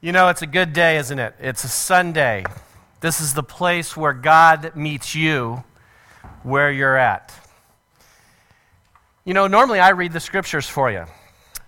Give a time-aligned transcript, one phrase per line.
[0.00, 1.34] You know, it's a good day, isn't it?
[1.40, 2.44] It's a Sunday.
[3.00, 5.64] This is the place where God meets you
[6.42, 7.32] where you're at.
[9.24, 11.06] You know, normally I read the scriptures for you.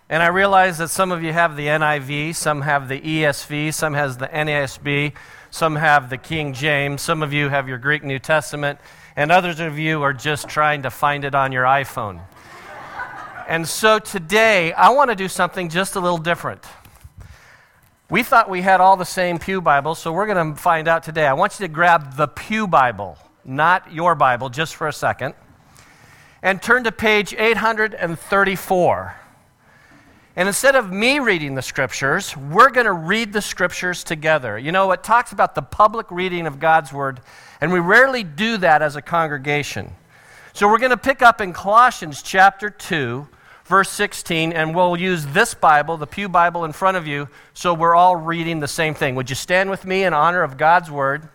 [0.08, 3.94] And I realize that some of you have the NIV, some have the ESV, some
[3.94, 5.14] has the NASB,
[5.50, 8.78] some have the King James, some of you have your Greek New Testament,
[9.16, 12.20] and others of you are just trying to find it on your iPhone.
[13.48, 16.62] and so today I want to do something just a little different.
[18.08, 21.02] We thought we had all the same Pew Bibles, so we're going to find out
[21.02, 21.27] today.
[21.27, 25.34] I want you to grab the Pew Bible, not your Bible, just for a second,
[26.42, 29.16] and turn to page 834.
[30.36, 34.58] And instead of me reading the scriptures, we're going to read the scriptures together.
[34.58, 37.20] You know, it talks about the public reading of God's word,
[37.58, 39.91] and we rarely do that as a congregation.
[40.52, 43.27] So we're going to pick up in Colossians chapter 2,
[43.64, 47.72] verse 16, and we'll use this Bible, the Pew Bible, in front of you, so
[47.72, 49.14] we're all reading the same thing.
[49.14, 51.30] Would you stand with me in honor of God's Word?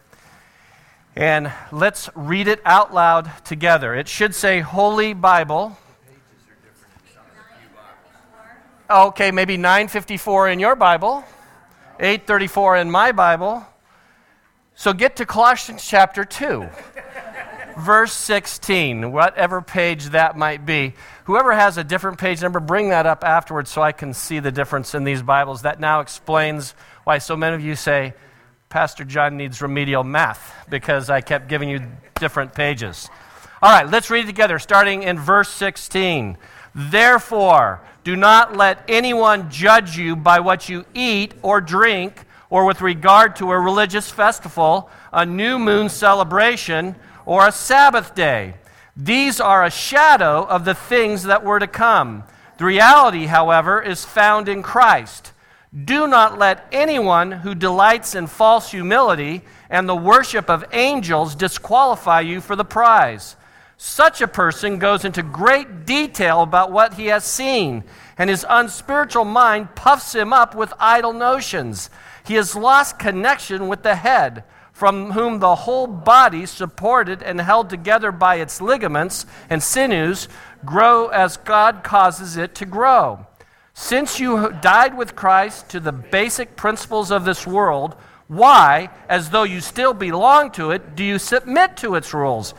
[1.15, 3.95] And let's read it out loud together.
[3.95, 5.75] It should say Holy Bible.
[8.91, 11.23] Okay, maybe 954 in your Bible,
[11.99, 13.65] 834 in my Bible.
[14.75, 16.67] So get to Colossians chapter 2
[17.77, 20.93] verse 16, whatever page that might be.
[21.23, 24.51] Whoever has a different page number, bring that up afterwards so I can see the
[24.51, 25.61] difference in these Bibles.
[25.61, 28.13] That now explains why so many of you say,
[28.67, 31.81] Pastor John needs remedial math, because I kept giving you
[32.15, 33.09] different pages.
[33.61, 36.37] All right, let's read it together, starting in verse 16.
[36.73, 42.81] Therefore, do not let anyone judge you by what you eat or drink, or with
[42.81, 48.55] regard to a religious festival, a new moon celebration or a Sabbath day.
[48.95, 52.23] These are a shadow of the things that were to come.
[52.57, 55.31] The reality, however, is found in Christ.
[55.73, 62.19] Do not let anyone who delights in false humility and the worship of angels disqualify
[62.19, 63.37] you for the prize.
[63.83, 67.83] Such a person goes into great detail about what he has seen,
[68.15, 71.89] and his unspiritual mind puffs him up with idle notions.
[72.23, 77.71] He has lost connection with the head from whom the whole body, supported and held
[77.71, 80.27] together by its ligaments and sinews,
[80.63, 83.25] grow as God causes it to grow.
[83.73, 87.95] Since you died with Christ to the basic principles of this world,
[88.27, 92.53] why, as though you still belong to it, do you submit to its rules?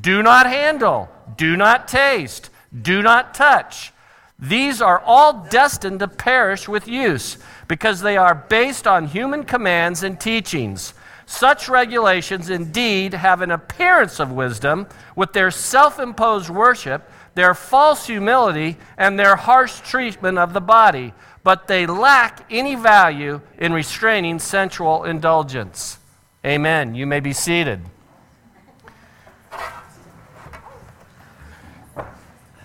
[0.00, 2.50] Do not handle, do not taste,
[2.82, 3.92] do not touch.
[4.38, 10.02] These are all destined to perish with use because they are based on human commands
[10.02, 10.94] and teachings.
[11.26, 14.86] Such regulations indeed have an appearance of wisdom
[15.16, 21.14] with their self imposed worship, their false humility, and their harsh treatment of the body,
[21.42, 25.98] but they lack any value in restraining sensual indulgence.
[26.44, 26.94] Amen.
[26.94, 27.80] You may be seated.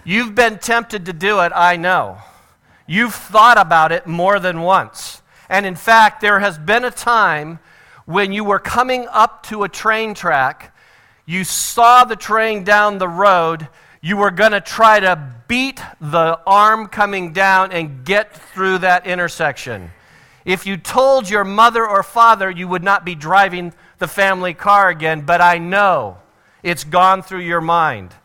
[0.09, 2.17] You've been tempted to do it, I know.
[2.87, 5.21] You've thought about it more than once.
[5.47, 7.59] And in fact, there has been a time
[8.07, 10.75] when you were coming up to a train track,
[11.27, 13.67] you saw the train down the road,
[14.01, 19.05] you were going to try to beat the arm coming down and get through that
[19.05, 19.91] intersection.
[20.43, 24.89] If you told your mother or father, you would not be driving the family car
[24.89, 26.17] again, but I know
[26.63, 28.15] it's gone through your mind.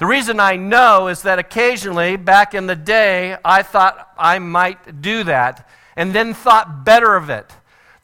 [0.00, 5.02] The reason I know is that occasionally, back in the day, I thought I might
[5.02, 7.52] do that and then thought better of it.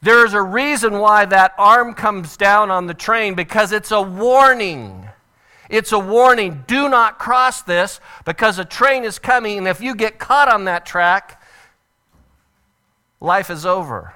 [0.03, 5.09] There's a reason why that arm comes down on the train because it's a warning.
[5.71, 6.65] It's a warning.
[6.67, 10.65] Do not cross this because a train is coming, and if you get caught on
[10.65, 11.41] that track,
[13.19, 14.13] life is over.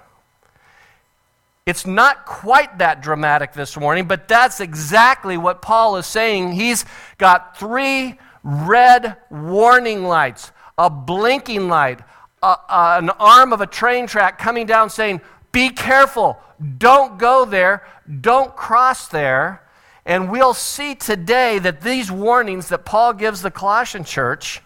[1.71, 6.51] It's not quite that dramatic this morning, but that's exactly what Paul is saying.
[6.51, 6.83] He's
[7.17, 12.01] got three red warning lights, a blinking light,
[12.43, 15.21] a, a, an arm of a train track coming down saying,
[15.53, 16.37] be careful.
[16.77, 17.87] Don't go there.
[18.19, 19.63] Don't cross there.
[20.05, 24.59] And we'll see today that these warnings that Paul gives the Colossian church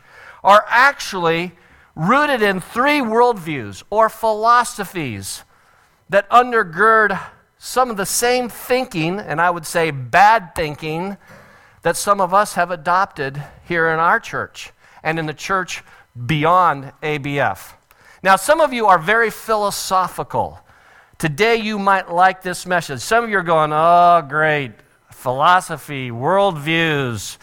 [0.43, 1.51] are actually
[1.95, 5.43] rooted in three worldviews or philosophies
[6.09, 7.19] that undergird
[7.57, 11.17] some of the same thinking, and I would say bad thinking,
[11.81, 14.71] that some of us have adopted here in our church
[15.03, 15.83] and in the church
[16.25, 17.73] beyond ABF.
[18.23, 20.59] Now, some of you are very philosophical.
[21.17, 23.01] Today, you might like this message.
[23.01, 24.71] Some of you are going, oh, great.
[25.11, 27.37] Philosophy, worldviews,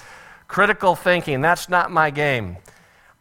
[0.53, 2.58] Critical thinking, that's not my game.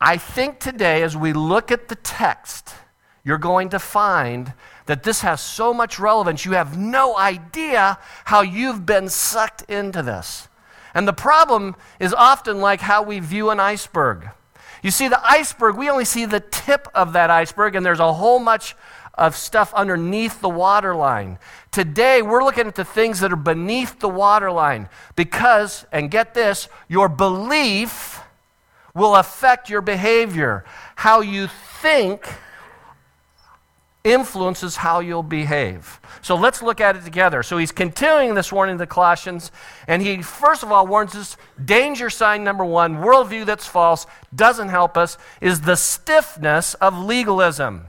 [0.02, 2.76] I think today, as we look at the text,
[3.24, 4.52] you're going to find
[4.86, 10.02] that this has so much relevance, you have no idea how you've been sucked into
[10.02, 10.48] this.
[10.94, 14.30] And the problem is often like how we view an iceberg.
[14.84, 18.14] You see, the iceberg, we only see the tip of that iceberg, and there's a
[18.14, 18.76] whole much
[19.14, 21.38] of stuff underneath the waterline.
[21.72, 26.68] Today, we're looking at the things that are beneath the waterline because, and get this,
[26.88, 28.22] your belief
[28.96, 30.66] will affect your behavior.
[30.96, 31.48] How you
[31.82, 32.28] think
[34.04, 36.00] influences how you'll behave.
[36.22, 37.44] So let's look at it together.
[37.44, 39.52] So he's continuing this warning to the Colossians,
[39.88, 44.70] and he first of all warns us danger sign number one, worldview that's false, doesn't
[44.70, 47.86] help us, is the stiffness of legalism.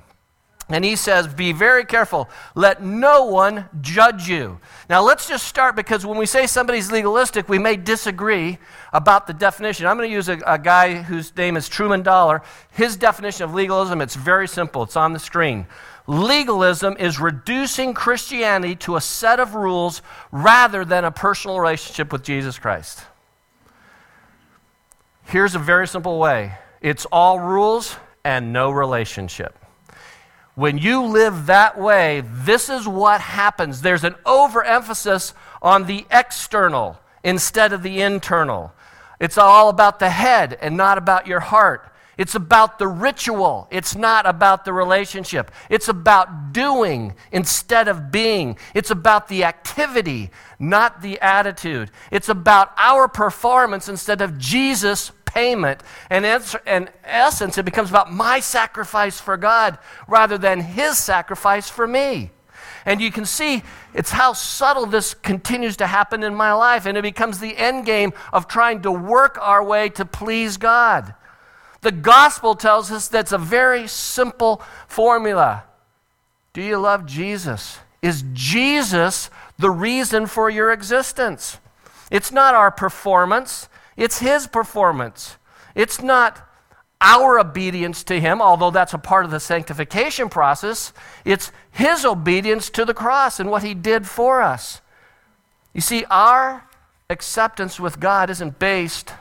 [0.73, 2.31] And he says, Be very careful.
[2.55, 4.59] Let no one judge you.
[4.89, 8.57] Now, let's just start because when we say somebody's legalistic, we may disagree
[8.91, 9.87] about the definition.
[9.87, 12.41] I'm going to use a, a, guy whose name is Truman Dollar.
[12.71, 14.83] His definition of legalism, it's very simple.
[14.83, 15.67] It's on the screen.
[16.07, 22.23] Legalism is reducing Christianity to a set of rules rather than a personal relationship with
[22.23, 23.05] Jesus Christ.
[25.27, 29.62] Here's a very simple way it's all rules and no relationship.
[30.55, 33.81] When you live that way, this is what happens.
[33.81, 35.33] There's an overemphasis
[35.63, 38.73] on the external instead of the internal.
[39.19, 41.89] It's all about the head and not about your heart.
[42.19, 43.67] It's about the ritual.
[43.71, 45.51] It's not about the relationship.
[45.71, 48.59] It's about doing instead of being.
[48.75, 51.91] It's about the activity, not the attitude.
[52.11, 55.83] It's about our performance instead of Jesus' payment.
[56.11, 56.25] And
[56.67, 62.31] in essence, it becomes about my sacrifice for God rather than His sacrifice for me.
[62.85, 63.63] And you can see
[63.95, 66.85] it's how subtle this continues to happen in my life.
[66.85, 71.15] And it becomes the end game of trying to work our way to please God.
[71.81, 75.65] The gospel tells us that's a very simple formula.
[76.53, 77.79] Do you love Jesus?
[78.03, 81.59] Is Jesus the reason for your existence?
[82.11, 83.69] It's not our performance,
[84.03, 85.37] it's His performance.
[85.77, 86.41] It's not
[87.01, 90.93] our obedience to Him, although that's a part of the sanctification process.
[91.25, 94.81] It's His obedience to the cross and what He did for us.
[95.73, 96.67] You see, our
[97.09, 99.13] acceptance with God isn't based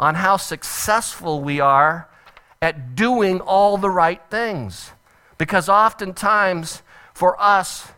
[0.00, 2.08] on how successful we are
[2.60, 4.90] at doing all the right things.
[5.38, 6.82] Because oftentimes,
[7.14, 7.88] for us,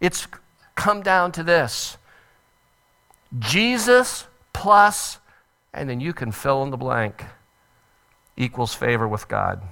[0.00, 0.28] it's
[0.76, 1.98] come down to this
[3.40, 5.18] Jesus plus,
[5.78, 7.24] and then you can fill in the blank,
[8.36, 9.62] equals favor with God.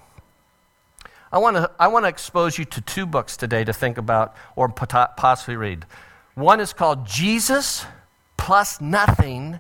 [1.32, 4.36] I want to I want to expose you to two books today to think about
[4.54, 5.84] or possibly read.
[6.34, 7.84] One is called Jesus
[8.36, 9.58] plus nothing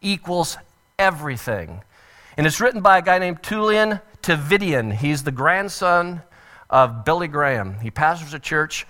[0.00, 0.56] equals
[0.98, 1.82] everything.
[2.36, 4.94] And it's written by a guy named Tullian Tchividjian.
[4.94, 6.22] He's the grandson
[6.70, 7.80] of Billy Graham.
[7.80, 8.86] He pastors a church.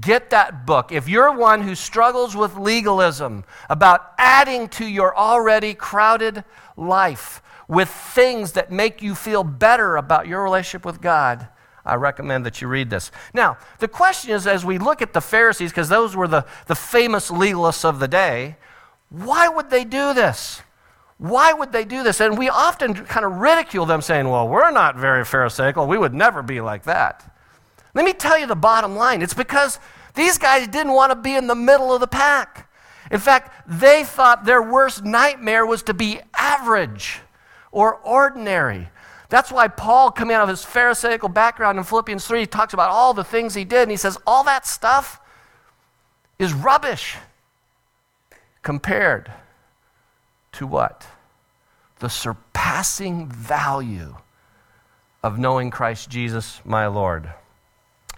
[0.00, 0.90] Get that book.
[0.90, 6.42] If you're one who struggles with legalism, about adding to your already crowded
[6.76, 11.46] life with things that make you feel better about your relationship with God,
[11.84, 13.12] I recommend that you read this.
[13.32, 16.74] Now, the question is as we look at the Pharisees, because those were the, the
[16.74, 18.56] famous legalists of the day,
[19.10, 20.62] why would they do this?
[21.18, 22.20] Why would they do this?
[22.20, 25.86] And we often kind of ridicule them, saying, Well, we're not very Pharisaical.
[25.86, 27.37] We would never be like that.
[27.98, 29.80] Let me tell you the bottom line it's because
[30.14, 32.70] these guys didn't want to be in the middle of the pack.
[33.10, 37.18] In fact, they thought their worst nightmare was to be average
[37.72, 38.88] or ordinary.
[39.30, 43.14] That's why Paul, coming out of his Pharisaical background in Philippians 3, talks about all
[43.14, 45.20] the things he did, and he says, All that stuff
[46.38, 47.16] is rubbish
[48.62, 49.28] compared
[50.52, 51.04] to what?
[51.98, 54.14] The surpassing value
[55.20, 57.32] of knowing Christ Jesus, my Lord.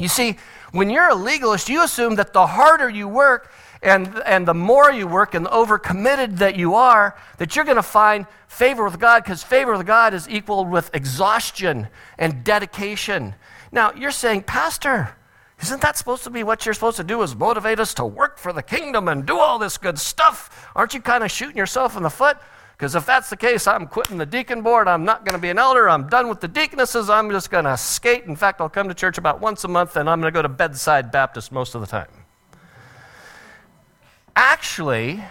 [0.01, 0.37] You see,
[0.73, 3.53] when you're a legalist, you assume that the harder you work
[3.83, 7.77] and, and the more you work and the overcommitted that you are, that you're going
[7.77, 11.89] to find favor with God because favor with God is equal with exhaustion
[12.19, 13.35] and dedication.
[13.73, 15.15] Now, you're saying, Pastor,
[15.61, 18.39] isn't that supposed to be what you're supposed to do is motivate us to work
[18.39, 20.71] for the kingdom and do all this good stuff?
[20.75, 22.39] Aren't you kind of shooting yourself in the foot?
[22.81, 24.89] Because if that's the case, I'm quitting the deacon board.
[24.89, 25.87] I'm not going to be an elder.
[25.87, 27.11] I'm done with the deaconesses.
[27.11, 28.25] I'm just going to skate.
[28.25, 30.41] In fact, I'll come to church about once a month and I'm going to go
[30.41, 32.09] to bedside Baptist most of the time.
[34.35, 35.23] Actually,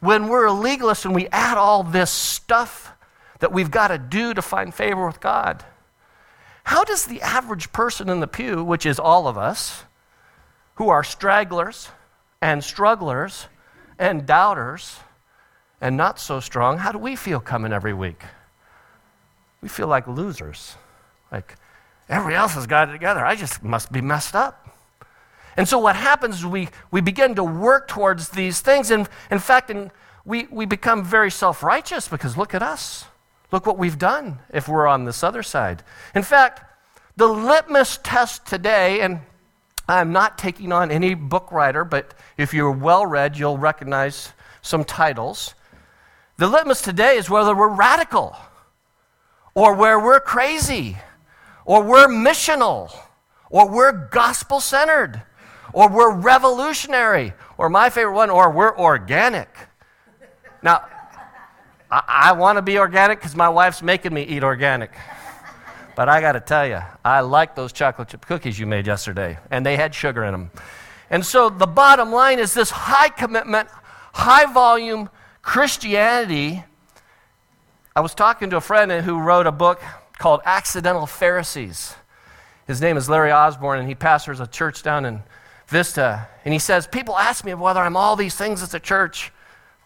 [0.00, 2.94] when we're a legalist and we add all this stuff
[3.40, 5.62] that we've got to do to find favor with God,
[6.62, 9.82] how does the average person in the pew, which is all of us,
[10.76, 11.90] who are stragglers
[12.40, 13.48] and strugglers
[13.98, 15.00] and doubters,
[15.80, 18.22] and not so strong, how do we feel coming every week?
[19.60, 20.76] We feel like losers.
[21.32, 21.56] Like,
[22.08, 23.24] everybody else has got it together.
[23.24, 24.76] I just must be messed up.
[25.56, 28.90] And so what happens is we, we begin to work towards these things.
[28.90, 29.90] And in fact, in,
[30.24, 33.04] we, we become very self righteous because look at us.
[33.52, 35.82] Look what we've done if we're on this other side.
[36.14, 36.62] In fact,
[37.16, 39.20] the litmus test today, and
[39.88, 44.82] I'm not taking on any book writer, but if you're well read, you'll recognize some
[44.82, 45.54] titles.
[46.36, 48.36] The litmus today is whether we're radical,
[49.54, 50.96] or where we're crazy,
[51.64, 52.92] or we're missional,
[53.50, 55.22] or we're gospel centered,
[55.72, 59.48] or we're revolutionary, or my favorite one, or we're organic.
[60.60, 60.84] Now,
[61.88, 64.90] I, I want to be organic because my wife's making me eat organic.
[65.94, 69.38] But I got to tell you, I like those chocolate chip cookies you made yesterday,
[69.52, 70.50] and they had sugar in them.
[71.10, 73.68] And so the bottom line is this high commitment,
[74.12, 75.10] high volume
[75.44, 76.64] Christianity.
[77.94, 79.80] I was talking to a friend who wrote a book
[80.18, 81.94] called Accidental Pharisees.
[82.66, 85.22] His name is Larry Osborne, and he pastors a church down in
[85.68, 86.28] Vista.
[86.44, 89.32] And he says, People ask me whether I'm all these things at the church,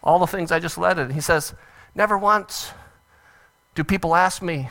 [0.01, 1.11] all the things I just led it.
[1.11, 1.53] He says,
[1.93, 2.71] Never once
[3.75, 4.69] do people ask me,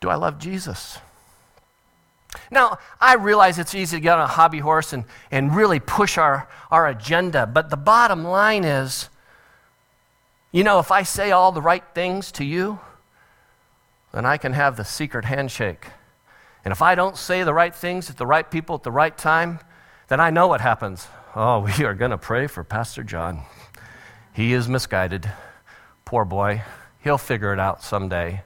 [0.00, 0.98] Do I love Jesus?
[2.52, 6.18] Now, I realize it's easy to get on a hobby horse and, and really push
[6.18, 9.08] our, our agenda, but the bottom line is
[10.52, 12.78] you know, if I say all the right things to you,
[14.12, 15.86] then I can have the secret handshake.
[16.62, 19.16] And if I don't say the right things at the right people at the right
[19.16, 19.60] time,
[20.08, 21.08] then I know what happens.
[21.34, 23.44] Oh, we are going to pray for Pastor John.
[24.34, 25.30] He is misguided.
[26.04, 26.62] Poor boy.
[27.02, 28.42] He'll figure it out someday.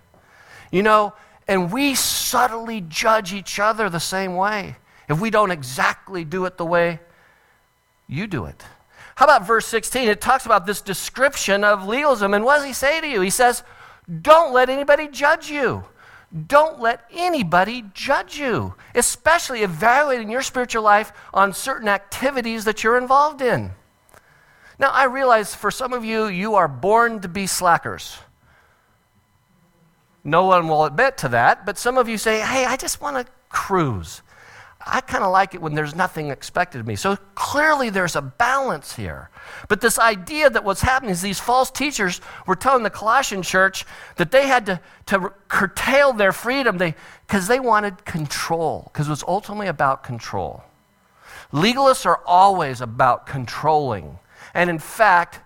[0.71, 1.13] You know,
[1.49, 1.97] and we
[2.27, 4.77] subtly judge each other the same way
[5.09, 7.01] if we don't exactly do it the way
[8.09, 8.65] you do it.
[9.17, 10.09] How about verse 16?
[10.09, 12.35] It talks about this description of legalism.
[12.35, 13.21] And what does he say to you?
[13.23, 13.63] He says,
[14.23, 15.85] Don't let anybody judge you.
[16.47, 22.99] Don't let anybody judge you, especially evaluating your spiritual life on certain activities that you're
[22.99, 23.71] involved in.
[24.79, 28.19] Now, I realize for some of you, you are born to be slackers.
[30.27, 33.17] No one will admit to that, but some of you say, hey, I just want
[33.17, 34.23] to cruise.
[34.85, 36.97] I kind of like it when there's nothing expected of me.
[36.97, 39.31] So clearly there's a balance here.
[39.69, 43.85] But this idea that what's happening is these false teachers were telling the Colossian church
[44.17, 49.11] that they had to, to curtail their freedom because they, they wanted control, because it
[49.11, 50.65] was ultimately about control.
[51.53, 54.19] Legalists are always about controlling
[54.57, 55.41] and in fact,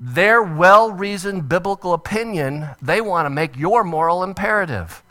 [0.00, 5.02] their well reasoned biblical opinion, they want to make your moral imperative.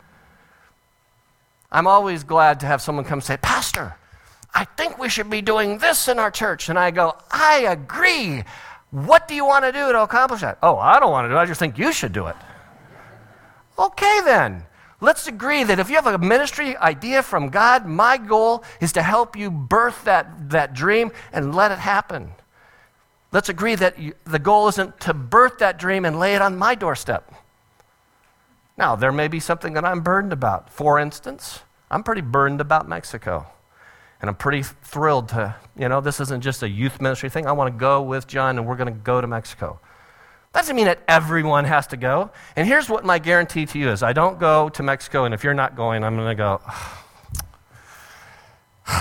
[1.70, 3.94] I'm always glad to have someone come say, Pastor,
[4.52, 6.68] I think we should be doing this in our church.
[6.68, 8.42] And I go, I agree.
[8.90, 10.58] What do you want to do to accomplish that?
[10.62, 11.38] Oh, I don't want to do it.
[11.38, 12.36] I just think you should do it.
[13.78, 14.64] Okay, then.
[15.00, 19.02] Let's agree that if you have a ministry idea from God, my goal is to
[19.02, 22.32] help you birth that, that dream and let it happen.
[23.32, 26.58] Let's agree that you, the goal isn't to birth that dream and lay it on
[26.58, 27.32] my doorstep.
[28.76, 30.70] Now, there may be something that I'm burdened about.
[30.70, 31.60] For instance,
[31.90, 33.46] I'm pretty burdened about Mexico.
[34.20, 37.46] And I'm pretty thrilled to, you know, this isn't just a youth ministry thing.
[37.46, 39.80] I want to go with John and we're going to go to Mexico.
[40.52, 42.30] That doesn't mean that everyone has to go.
[42.56, 45.44] And here's what my guarantee to you is I don't go to Mexico, and if
[45.44, 46.60] you're not going, I'm going to go.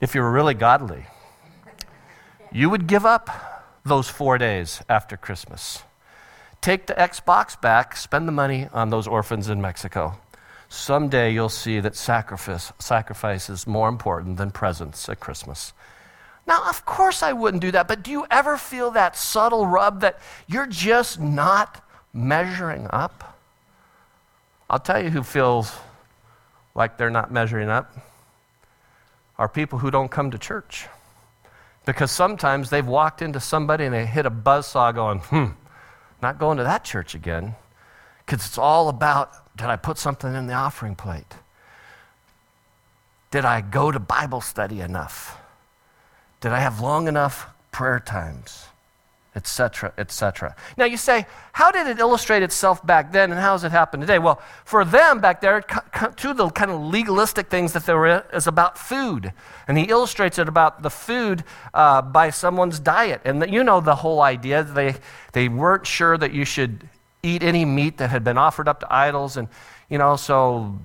[0.00, 1.04] if you're really godly,
[2.50, 3.49] you would give up
[3.84, 5.82] those four days after Christmas.
[6.60, 10.18] Take the Xbox back, spend the money on those orphans in Mexico.
[10.68, 15.72] Someday you'll see that sacrifice, sacrifice is more important than presents at Christmas.
[16.46, 20.00] Now, of course, I wouldn't do that, but do you ever feel that subtle rub
[20.00, 23.38] that you're just not measuring up?
[24.68, 25.72] I'll tell you who feels
[26.74, 27.96] like they're not measuring up
[29.38, 30.86] are people who don't come to church.
[31.90, 35.46] Because sometimes they've walked into somebody and they hit a buzzsaw going, hmm,
[36.22, 37.56] not going to that church again.
[38.24, 41.34] Because it's all about did I put something in the offering plate?
[43.32, 45.36] Did I go to Bible study enough?
[46.40, 48.66] Did I have long enough prayer times?
[49.36, 50.56] Etc., etc.
[50.76, 54.02] Now you say, how did it illustrate itself back then, and how has it happened
[54.02, 54.18] today?
[54.18, 55.62] Well, for them back there,
[56.16, 59.32] two of the kind of legalistic things that there were is about food,
[59.68, 61.44] and he illustrates it about the food
[61.74, 64.64] uh, by someone's diet, and the, you know the whole idea.
[64.64, 64.96] They
[65.32, 66.88] they weren't sure that you should
[67.22, 69.48] eat any meat that had been offered up to idols, and
[69.88, 70.78] you know so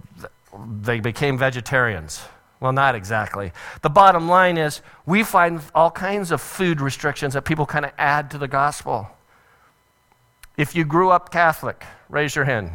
[0.81, 2.23] they became vegetarians.
[2.65, 3.51] Well, not exactly.
[3.84, 7.91] The bottom line is we find all kinds of food restrictions that people kind of
[7.95, 9.07] add to the gospel.
[10.57, 12.72] If you grew up Catholic, raise your hand.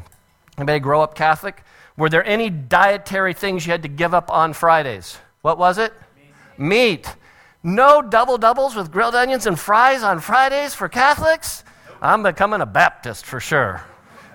[0.57, 1.65] Anybody grow up Catholic?
[1.97, 5.19] Were there any dietary things you had to give up on Fridays?
[5.43, 5.93] What was it?
[6.57, 6.69] Meat.
[6.69, 7.17] Meat.
[7.65, 11.65] No double doubles with grilled onions and fries on Fridays for Catholics?
[12.01, 13.83] I'm becoming a Baptist for sure.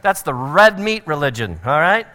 [0.02, 2.08] That's the red meat religion, all right?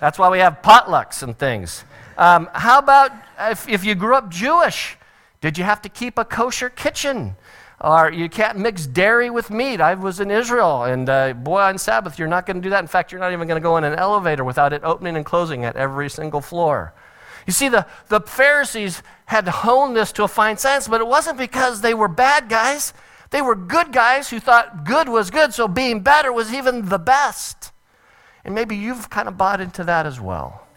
[0.00, 1.84] That's why we have potlucks and things.
[2.22, 3.10] Um, how about
[3.40, 4.96] if, if you grew up Jewish?
[5.40, 7.34] Did you have to keep a kosher kitchen?
[7.80, 9.80] Or you can't mix dairy with meat.
[9.80, 12.78] I was in Israel, and uh, boy, on Sabbath, you're not going to do that.
[12.78, 15.26] In fact, you're not even going to go in an elevator without it opening and
[15.26, 16.94] closing at every single floor.
[17.44, 21.38] You see, the, the Pharisees had honed this to a fine science, but it wasn't
[21.38, 22.94] because they were bad guys.
[23.30, 27.00] They were good guys who thought good was good, so being better was even the
[27.00, 27.72] best.
[28.44, 30.68] And maybe you've kind of bought into that as well.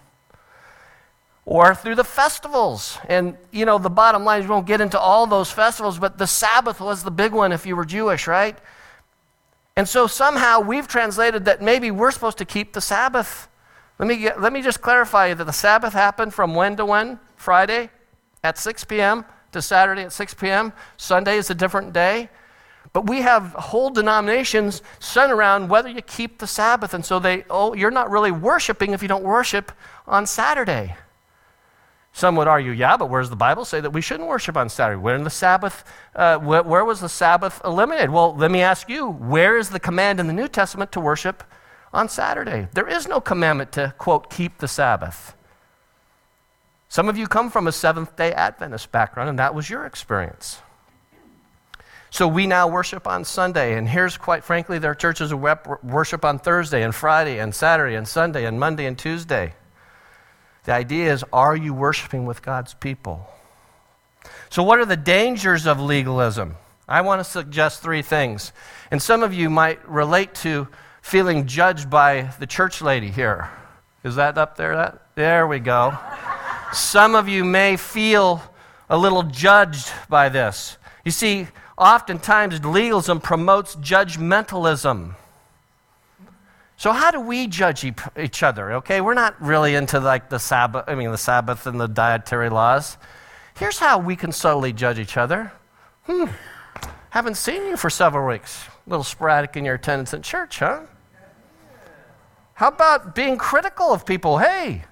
[1.46, 2.98] Or through the festivals.
[3.08, 6.18] And, you know, the bottom line is we won't get into all those festivals, but
[6.18, 8.58] the Sabbath was the big one if you were Jewish, right?
[9.76, 13.48] And so somehow we've translated that maybe we're supposed to keep the Sabbath.
[14.00, 17.20] Let me, get, let me just clarify that the Sabbath happened from when to when?
[17.36, 17.90] Friday
[18.44, 19.26] at 6 p.m.
[19.52, 20.74] to Saturday at 6 p.m.
[20.98, 22.30] Sunday is a different day.
[22.94, 26.94] But we have whole denominations centered around whether you keep the Sabbath.
[26.94, 29.72] And so they, oh, you're not really worshiping if you don't worship
[30.08, 30.96] on Saturday.
[32.16, 34.70] Some would argue, yeah, but where does the Bible say that we shouldn't worship on
[34.70, 34.98] Saturday?
[34.98, 35.84] Where in the Sabbath,
[36.16, 38.10] uh, where, where was the Sabbath eliminated?
[38.10, 41.44] Well, let me ask you, where is the command in the New Testament to worship
[41.96, 42.68] on Saturday.
[42.74, 45.34] There is no commandment to, quote, keep the Sabbath.
[46.90, 50.60] Some of you come from a Seventh day Adventist background, and that was your experience.
[52.12, 56.40] So we now worship on Sunday, and here's, quite frankly, there are churches worship on
[56.40, 59.54] Thursday and Friday and Saturday and Sunday and Monday and Tuesday.
[60.66, 63.28] The idea is are you worshiping with God's people?
[64.50, 66.56] So, what are the dangers of legalism?
[66.88, 68.52] I want to suggest three things.
[68.92, 70.68] And some of you might relate to
[71.02, 73.50] feeling judged by the church lady here.
[74.04, 74.76] Is that up there?
[74.76, 75.08] That?
[75.16, 75.98] There we go.
[76.74, 78.42] Some of you may feel
[78.90, 80.78] a little judged by this.
[81.04, 85.16] You see, oftentimes legalism promotes judgmentalism.
[86.78, 87.86] So how do we judge
[88.18, 88.74] each other?
[88.74, 92.50] Okay, we're not really into like the Sabbath, I mean the Sabbath and the dietary
[92.50, 92.98] laws.
[93.58, 95.54] Here's how we can subtly judge each other.
[96.04, 96.26] Hmm,
[97.12, 98.68] haven't seen you for several weeks.
[98.86, 100.82] A little sporadic in your attendance at church, huh?
[102.56, 104.38] How about being critical of people?
[104.38, 104.84] Hey,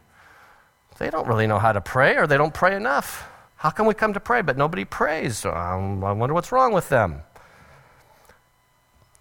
[0.99, 3.29] they don't really know how to pray or they don't pray enough.
[3.57, 5.45] How can we come to pray but nobody prays?
[5.45, 7.21] Um, I wonder what's wrong with them.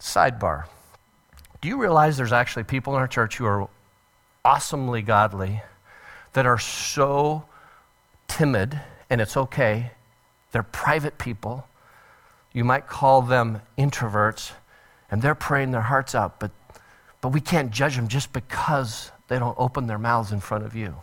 [0.00, 0.64] Sidebar.
[1.62, 3.68] Do you realize there's actually people in our church who are
[4.44, 5.62] awesomely godly
[6.32, 7.44] that are so
[8.26, 9.92] timid, and it's okay?
[10.50, 11.68] They're private people.
[12.52, 14.50] You might call them introverts,
[15.08, 16.50] and they're praying their hearts out, but
[17.20, 20.74] but we can't judge them just because they don't open their mouths in front of
[20.74, 20.96] you.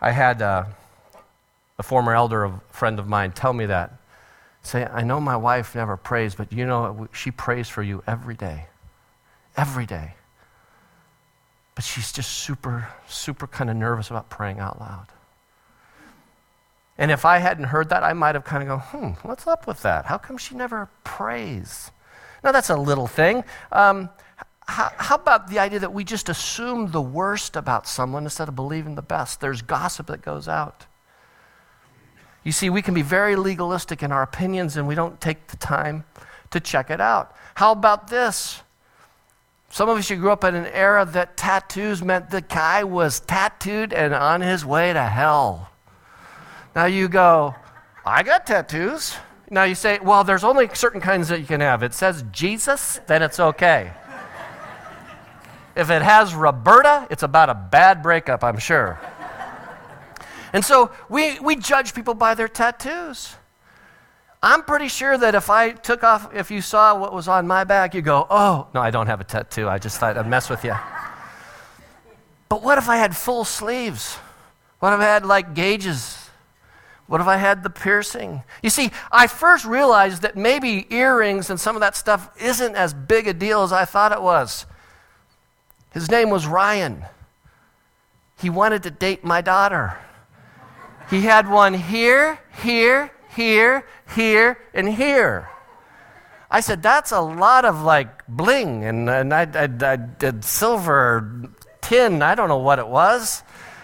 [0.00, 0.64] I had uh,
[1.78, 3.99] a former elder, a friend of mine, tell me that.
[4.62, 8.34] Say, I know my wife never prays, but you know, she prays for you every
[8.34, 8.66] day.
[9.56, 10.14] Every day.
[11.74, 15.06] But she's just super, super kind of nervous about praying out loud.
[16.98, 19.66] And if I hadn't heard that, I might have kind of go, hmm, what's up
[19.66, 20.04] with that?
[20.04, 21.90] How come she never prays?
[22.44, 23.42] Now, that's a little thing.
[23.72, 24.10] Um,
[24.68, 28.54] how, how, about the idea that we just assume the worst about someone instead of
[28.54, 29.40] believing the best?
[29.40, 30.86] There's gossip that goes out.
[32.42, 35.56] You see, we can be very legalistic in our opinions and we don't take the
[35.56, 36.04] time
[36.50, 37.34] to check it out.
[37.54, 38.62] How about this?
[39.68, 43.20] Some of us, you grew up in an era that tattoos meant the guy was
[43.20, 45.70] tattooed and on his way to hell.
[46.74, 47.54] Now you go,
[48.04, 49.16] I got tattoos.
[49.48, 51.82] Now you say, well, there's only certain kinds that you can have.
[51.82, 53.92] It says Jesus, then it's okay.
[55.76, 58.98] if it has Roberta, it's about a bad breakup, I'm sure.
[60.52, 63.34] And so we, we judge people by their tattoos.
[64.42, 67.64] I'm pretty sure that if I took off, if you saw what was on my
[67.64, 69.68] back, you go, oh, no, I don't have a tattoo.
[69.68, 70.74] I just thought I'd mess with you.
[72.48, 74.16] But what if I had full sleeves?
[74.78, 76.30] What if I had like gauges
[77.10, 78.44] what if I had the piercing?
[78.62, 82.94] You see, I first realized that maybe earrings and some of that stuff isn't as
[82.94, 84.64] big a deal as I thought it was.
[85.92, 87.02] His name was Ryan.
[88.38, 89.98] He wanted to date my daughter.
[91.10, 95.50] He had one here, here, here, here, and here.
[96.48, 101.50] I said, that's a lot of like bling, and, and I, I, I did silver
[101.80, 102.22] tin.
[102.22, 103.42] I don't know what it was,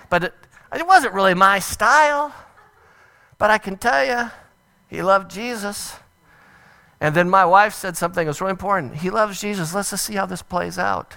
[0.08, 0.34] but it,
[0.72, 2.32] it wasn't really my style.
[3.38, 4.30] But I can tell you,
[4.88, 5.96] he loved Jesus.
[7.00, 8.96] And then my wife said something that was really important.
[8.96, 9.74] He loves Jesus.
[9.74, 11.16] Let's just see how this plays out.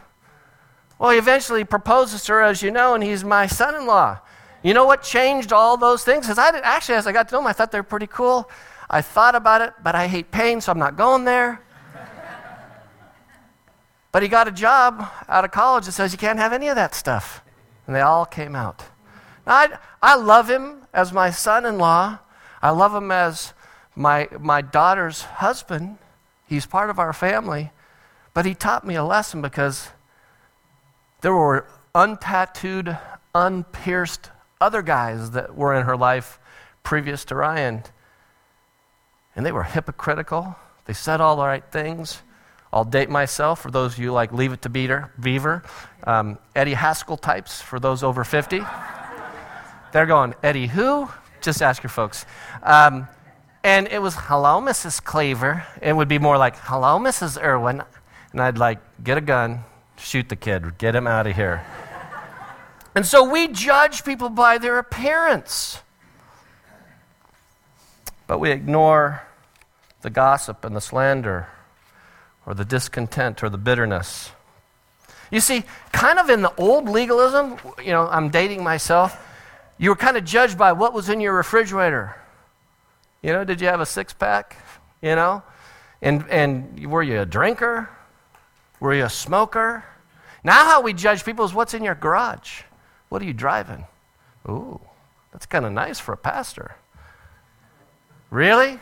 [0.97, 4.19] Well, he eventually proposes to her, as you know, and he's my son in law.
[4.61, 6.25] You know what changed all those things?
[6.25, 8.07] Because I did, actually, as I got to know him, I thought they were pretty
[8.07, 8.49] cool.
[8.89, 11.61] I thought about it, but I hate pain, so I'm not going there.
[14.11, 16.75] but he got a job out of college that says you can't have any of
[16.75, 17.41] that stuff.
[17.87, 18.83] And they all came out.
[19.47, 22.19] Now, I, I love him as my son in law.
[22.61, 23.53] I love him as
[23.95, 25.97] my, my daughter's husband.
[26.45, 27.71] He's part of our family.
[28.33, 29.89] But he taught me a lesson because
[31.21, 32.99] there were untattooed,
[33.33, 34.29] unpierced
[34.61, 36.39] other guys that were in her life
[36.83, 37.83] previous to Ryan.
[39.35, 40.55] And they were hypocritical.
[40.85, 42.21] They said all the right things.
[42.71, 45.63] I'll date myself for those of you like Leave It to Beater, Beaver.
[46.03, 48.61] Um, Eddie Haskell types for those over 50.
[49.91, 51.09] They're going, Eddie who?
[51.41, 52.25] Just ask your folks.
[52.61, 53.07] Um,
[53.63, 55.03] and it was, hello, Mrs.
[55.03, 55.65] Cleaver.
[55.81, 57.41] It would be more like, hello, Mrs.
[57.41, 57.81] Erwin.
[58.31, 59.63] And I'd like, get a gun,
[59.97, 61.65] shoot the kid, get him out of here.
[62.95, 65.81] And so we judge people by their appearance.
[68.27, 69.23] But we ignore
[70.01, 71.47] the gossip and the slander
[72.45, 74.31] or the discontent or the bitterness.
[75.31, 79.19] You see, kind of in the old legalism, you know, I'm dating myself,
[79.77, 82.15] you were kind of judged by what was in your refrigerator.
[83.21, 84.57] You know, did you have a six pack?
[85.01, 85.43] You know?
[86.01, 87.89] And, and were you a drinker?
[88.79, 89.83] Were you a smoker?
[90.43, 92.61] Now, how we judge people is what's in your garage.
[93.09, 93.85] What are you driving?
[94.47, 94.79] Ooh,
[95.31, 96.75] that's kind of nice for a pastor.
[98.29, 98.79] Really?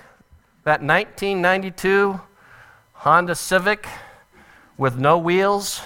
[0.63, 2.19] That 1992
[2.93, 3.87] Honda Civic
[4.77, 5.81] with no wheels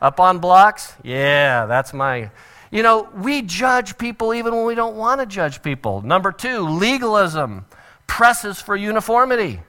[0.00, 0.94] up on blocks?
[1.02, 2.30] Yeah, that's my.
[2.70, 6.02] You know, we judge people even when we don't want to judge people.
[6.02, 7.66] Number two, legalism
[8.06, 9.60] presses for uniformity.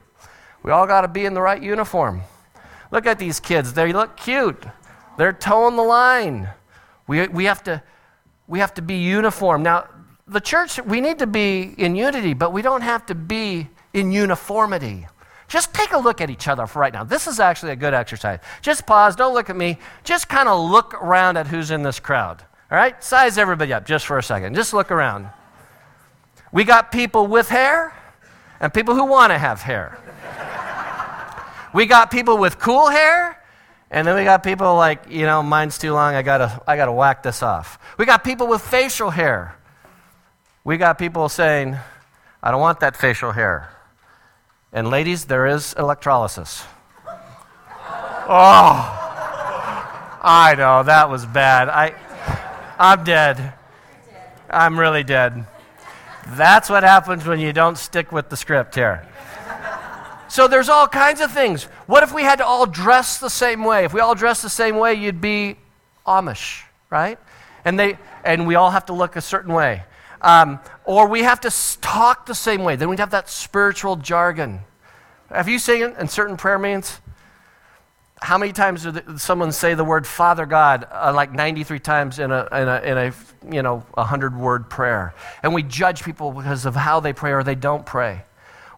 [0.62, 2.22] We all got to be in the right uniform.
[2.90, 3.74] Look at these kids.
[3.74, 4.64] They look cute.
[5.18, 6.48] They're toeing the line.
[7.06, 7.82] We, we, have to,
[8.46, 9.62] we have to be uniform.
[9.62, 9.88] Now,
[10.26, 14.12] the church, we need to be in unity, but we don't have to be in
[14.12, 15.06] uniformity.
[15.48, 17.04] Just take a look at each other for right now.
[17.04, 18.40] This is actually a good exercise.
[18.62, 19.78] Just pause, don't look at me.
[20.02, 22.42] Just kind of look around at who's in this crowd.
[22.70, 23.02] All right?
[23.04, 24.54] Size everybody up just for a second.
[24.54, 25.28] Just look around.
[26.52, 27.94] We got people with hair
[28.60, 29.98] and people who want to have hair.
[31.74, 33.43] we got people with cool hair
[33.94, 36.90] and then we got people like, you know, mine's too long, I gotta, I gotta
[36.90, 37.78] whack this off.
[37.96, 39.54] We got people with facial hair.
[40.64, 41.76] We got people saying,
[42.42, 43.70] I don't want that facial hair.
[44.72, 46.64] And ladies, there is electrolysis.
[48.26, 49.00] Oh,
[50.22, 51.68] I know, that was bad.
[51.68, 51.94] I,
[52.78, 53.52] I'm dead.
[54.48, 55.46] I'm really dead.
[56.28, 59.06] That's what happens when you don't stick with the script here.
[60.34, 61.62] So there's all kinds of things.
[61.86, 63.84] What if we had to all dress the same way?
[63.84, 65.54] If we all dress the same way, you'd be
[66.04, 67.20] Amish, right?
[67.64, 69.84] And they and we all have to look a certain way.
[70.20, 72.74] Um, or we have to talk the same way.
[72.74, 74.58] Then we'd have that spiritual jargon.
[75.30, 77.00] Have you seen in certain prayer meetings?
[78.20, 82.32] How many times did someone say the word Father God uh, like 93 times in
[82.32, 83.14] a, in a, in a
[83.54, 85.14] you know, 100 word prayer?
[85.44, 88.24] And we judge people because of how they pray or they don't pray.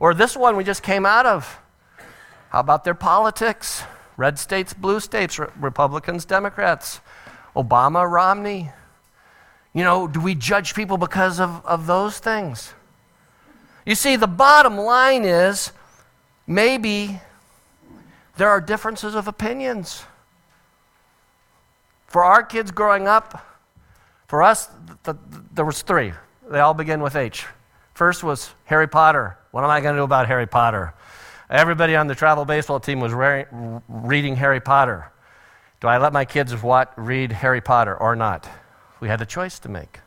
[0.00, 1.61] Or this one we just came out of.
[2.50, 3.82] How about their politics?
[4.16, 7.00] Red states, blue states, Republicans, Democrats,
[7.54, 8.70] Obama, Romney.
[9.72, 12.72] You know, do we judge people because of, of those things?
[13.85, 15.72] You see, the bottom line is
[16.46, 17.20] maybe
[18.37, 20.04] there are differences of opinions.
[22.06, 23.44] For our kids growing up,
[24.28, 24.68] for us,
[25.04, 25.18] the, the,
[25.52, 26.12] there was three.
[26.48, 27.46] They all begin with H.
[27.94, 29.38] First was Harry Potter.
[29.57, 30.92] What am I going to do about Harry Potter?
[31.49, 33.47] Everybody on the travel baseball team was re-
[33.88, 35.11] reading Harry Potter.
[35.81, 38.47] Do I let my kids what, read Harry Potter or not?
[39.01, 40.01] We had a choice to make.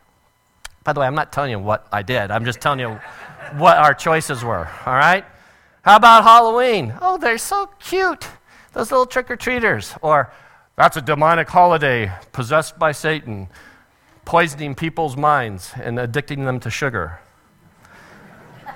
[0.84, 2.30] By the way, I'm not telling you what I did.
[2.30, 3.00] I'm just telling you
[3.56, 4.70] what our choices were.
[4.86, 5.24] All right?
[5.82, 6.94] How about Halloween?
[7.02, 8.28] Oh, they're so cute.
[8.72, 9.96] Those little trick or treaters.
[10.00, 10.32] Or
[10.76, 13.48] that's a demonic holiday possessed by Satan,
[14.24, 17.18] poisoning people's minds and addicting them to sugar.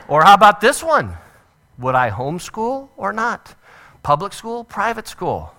[0.08, 1.16] Or how about this one?
[1.78, 3.54] Would I homeschool or not?
[4.02, 5.54] Public school, private school?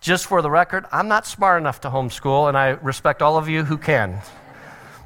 [0.00, 3.48] Just for the record, I'm not smart enough to homeschool, and I respect all of
[3.48, 4.20] you who can.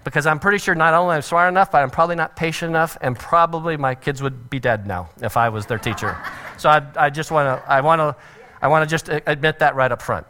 [0.03, 2.99] Because I'm pretty sure not only I'm smart enough, but I'm probably not patient enough,
[3.01, 6.19] and probably my kids would be dead now if I was their teacher.
[6.59, 8.17] so I, I just want to, I want to,
[8.61, 10.27] I want to just admit that right up front.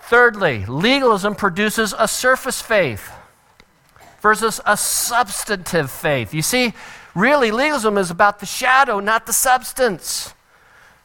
[0.00, 3.10] Thirdly, legalism produces a surface faith
[4.24, 6.32] versus a substantive faith.
[6.32, 6.72] You see,
[7.14, 10.32] really, legalism is about the shadow, not the substance.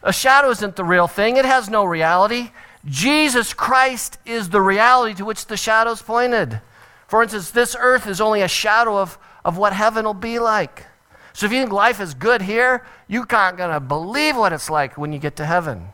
[0.01, 2.51] A shadow isn't the real thing, it has no reality.
[2.85, 6.61] Jesus Christ is the reality to which the shadows pointed.
[7.09, 10.85] For instance, this earth is only a shadow of, of what heaven will be like.
[11.33, 14.69] So if you think life is good here, you aren't going to believe what it's
[14.69, 15.89] like when you get to heaven.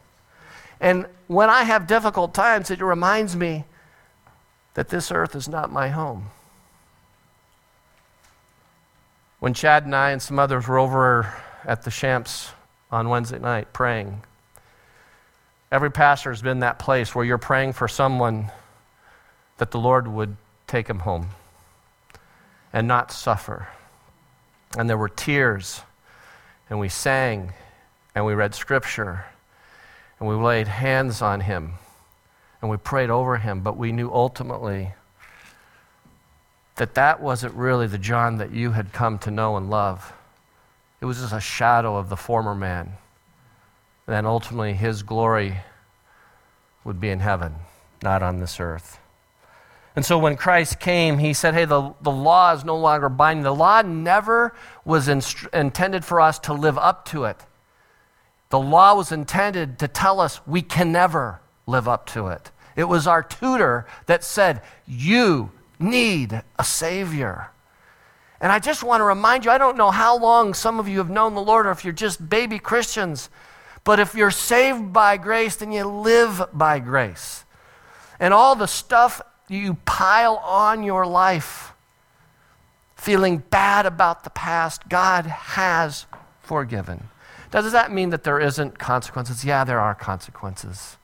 [0.80, 3.66] And when I have difficult times, it reminds me
[4.76, 6.30] that this earth is not my home.
[9.40, 11.34] When Chad and I and some others were over
[11.66, 12.52] at the Champs
[12.90, 14.24] on Wednesday night praying,
[15.72, 18.52] every pastor has been that place where you're praying for someone
[19.58, 21.30] that the Lord would take him home
[22.72, 23.68] and not suffer.
[24.78, 25.82] And there were tears,
[26.70, 27.54] and we sang,
[28.14, 29.26] and we read scripture,
[30.20, 31.74] and we laid hands on him,
[32.62, 34.94] and we prayed over him, but we knew ultimately
[36.76, 40.14] that that wasn't really the John that you had come to know and love.
[41.02, 42.94] It was just a shadow of the former man.
[44.08, 45.58] And then ultimately, his glory
[46.84, 47.56] would be in heaven,
[48.04, 49.00] not on this earth.
[49.96, 53.44] And so when Christ came, he said, Hey, the, the law is no longer binding.
[53.44, 57.38] The law never was inst- intended for us to live up to it.
[58.50, 62.52] The law was intended to tell us we can never live up to it.
[62.76, 67.50] It was our tutor that said, You need a Savior.
[68.42, 70.98] And I just want to remind you I don't know how long some of you
[71.00, 73.30] have known the Lord or if you're just baby Christians,
[73.84, 77.46] but if you're saved by grace, then you live by grace.
[78.20, 81.74] And all the stuff you pile on your life,
[82.96, 86.06] feeling bad about the past, God has
[86.42, 87.10] forgiven.
[87.52, 89.46] Does that mean that there isn't consequences?
[89.46, 90.98] Yeah, there are consequences.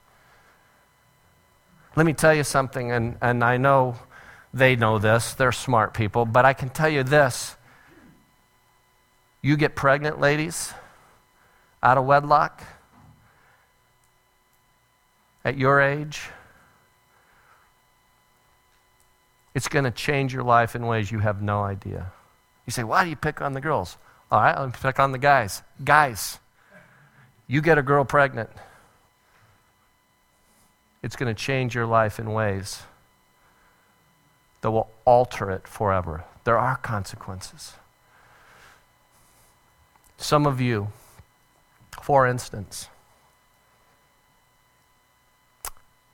[1.95, 3.95] Let me tell you something, and, and I know
[4.53, 7.55] they know this, they're smart people, but I can tell you this.
[9.41, 10.73] You get pregnant, ladies,
[11.81, 12.61] out of wedlock,
[15.43, 16.21] at your age,
[19.55, 22.11] it's going to change your life in ways you have no idea.
[22.65, 23.97] You say, why do you pick on the girls?
[24.31, 25.63] All right, I'll pick on the guys.
[25.83, 26.39] Guys,
[27.47, 28.49] you get a girl pregnant,
[31.01, 32.83] it's going to change your life in ways
[34.61, 36.23] that will alter it forever.
[36.43, 37.73] There are consequences.
[40.17, 40.89] Some of you,
[42.01, 42.87] for instance,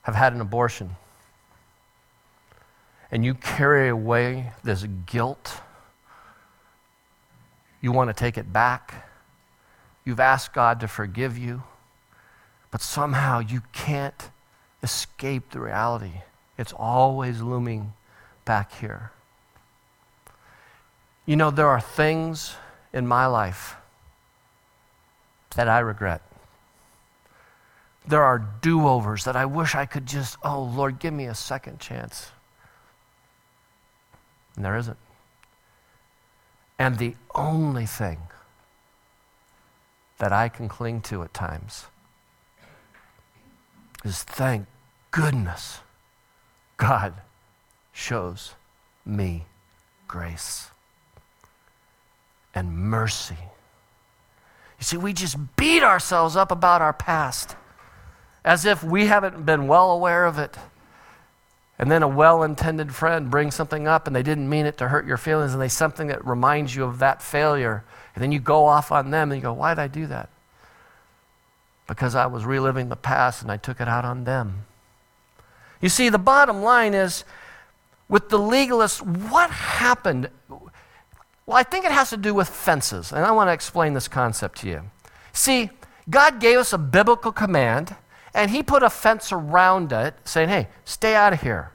[0.03, 0.95] have had an abortion
[3.11, 5.61] and you carry away this guilt,
[7.81, 9.05] you want to take it back.
[10.03, 11.63] You've asked God to forgive you,
[12.71, 14.29] but somehow you can't
[14.81, 16.21] escape the reality.
[16.57, 17.93] It's always looming
[18.47, 19.11] back here.
[21.25, 22.55] You know, there are things
[22.93, 23.75] in my life
[25.55, 26.21] that I regret.
[28.07, 31.35] There are do overs that I wish I could just, oh, Lord, give me a
[31.35, 32.31] second chance.
[34.55, 34.97] And there isn't.
[36.79, 38.19] And the only thing
[40.19, 41.87] that I can cling to at times
[44.05, 44.67] is thank
[45.11, 45.81] goodness
[46.77, 47.13] God
[47.97, 48.53] shows
[49.03, 49.43] me
[50.07, 50.69] grace
[52.53, 53.37] and mercy.
[54.79, 57.55] You see, we just beat ourselves up about our past
[58.45, 60.57] as if we haven't been well aware of it
[61.79, 64.87] and then a well intended friend brings something up and they didn't mean it to
[64.89, 67.83] hurt your feelings and they something that reminds you of that failure.
[68.13, 70.29] And then you go off on them and you go, Why did I do that?
[71.87, 74.65] Because I was reliving the past and I took it out on them.
[75.81, 77.23] You see, the bottom line is
[78.09, 80.29] with the legalists, what happened?
[80.49, 83.11] Well, I think it has to do with fences.
[83.11, 84.81] And I want to explain this concept to you.
[85.33, 85.69] See,
[86.09, 87.95] God gave us a biblical command
[88.33, 91.71] and he put a fence around it saying, hey, stay out of here.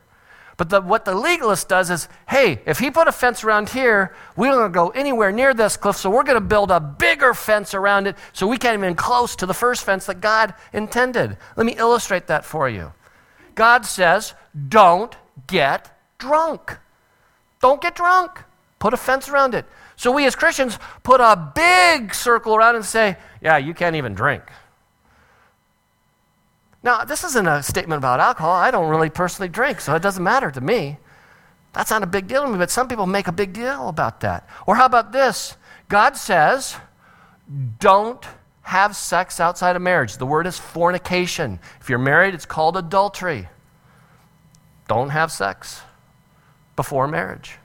[0.57, 4.15] But the, what the legalist does is, hey, if he put a fence around here,
[4.37, 7.75] we don't go anywhere near this cliff, so we're going to build a bigger fence
[7.75, 11.37] around it so we can't even close to the first fence that God intended.
[11.57, 12.93] Let me illustrate that for you.
[13.55, 14.35] God says,
[14.69, 15.17] don't
[15.47, 15.92] get
[16.23, 16.79] drunk.
[17.61, 18.45] Don't get drunk.
[18.79, 19.67] Put a fence around it.
[19.97, 24.15] So we as Christians put a big circle around and say, yeah, you can't even
[24.15, 24.43] drink.
[26.83, 28.53] Now, this isn't a statement about alcohol.
[28.53, 30.99] I don't really personally drink, so it doesn't matter to me.
[31.73, 34.21] That's not a big deal to me, but some people make a big deal about
[34.21, 34.49] that.
[34.67, 35.57] Or how about this?
[35.89, 36.77] God says,
[37.79, 38.25] don't
[38.63, 40.17] have sex outside of marriage.
[40.17, 41.59] The word is fornication.
[41.81, 43.49] If you're married, it's called adultery.
[44.89, 45.83] don't have sex
[46.83, 47.59] before marriage.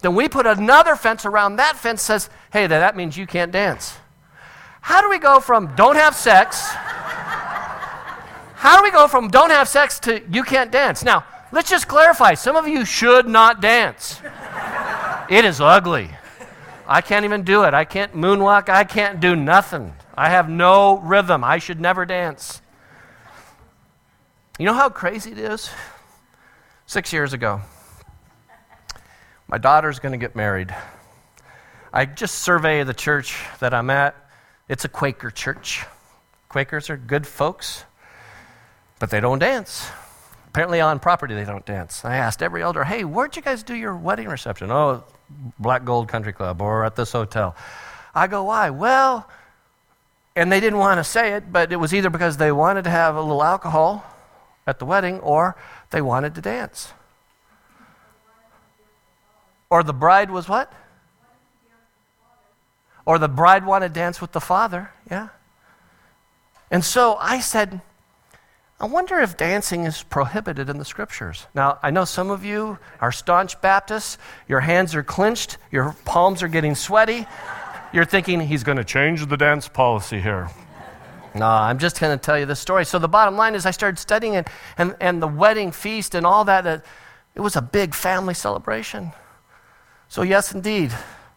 [0.00, 3.98] Then we put another fence around that fence says, hey, that means you can't dance.
[4.80, 6.58] How do we go from don't have sex?
[8.56, 11.04] How do we go from don't have sex to you can't dance?
[11.04, 12.32] Now, let's just clarify.
[12.32, 14.22] Some of you should not dance.
[15.28, 16.08] It is ugly.
[16.86, 17.74] I can't even do it.
[17.74, 18.70] I can't moonwalk.
[18.70, 19.92] I can't do nothing.
[20.16, 21.44] I have no rhythm.
[21.44, 22.62] I should never dance.
[24.58, 25.70] You know how crazy it is?
[26.86, 27.60] Six years ago,
[29.52, 30.74] my daughter's going to get married.
[31.92, 34.16] I just survey the church that I'm at.
[34.66, 35.84] It's a Quaker church.
[36.48, 37.84] Quakers are good folks,
[38.98, 39.90] but they don't dance.
[40.46, 42.02] Apparently, on property, they don't dance.
[42.02, 44.70] I asked every elder, hey, where'd you guys do your wedding reception?
[44.70, 45.04] Oh,
[45.58, 47.54] Black Gold Country Club or at this hotel.
[48.14, 48.70] I go, why?
[48.70, 49.28] Well,
[50.34, 52.90] and they didn't want to say it, but it was either because they wanted to
[52.90, 54.02] have a little alcohol
[54.66, 55.56] at the wedding or
[55.90, 56.94] they wanted to dance.
[59.72, 60.70] Or the bride was what?
[63.06, 65.28] Or the bride wanted to dance with the father, yeah.
[66.70, 67.80] And so I said,
[68.78, 71.46] I wonder if dancing is prohibited in the scriptures.
[71.54, 74.18] Now, I know some of you are staunch Baptists.
[74.46, 77.26] Your hands are clenched, your palms are getting sweaty.
[77.94, 80.50] You're thinking, he's going to change the dance policy here.
[81.34, 82.84] No, I'm just going to tell you the story.
[82.84, 86.26] So, the bottom line is, I started studying it, and, and the wedding feast and
[86.26, 89.12] all that, it was a big family celebration.
[90.12, 90.92] So, yes, indeed,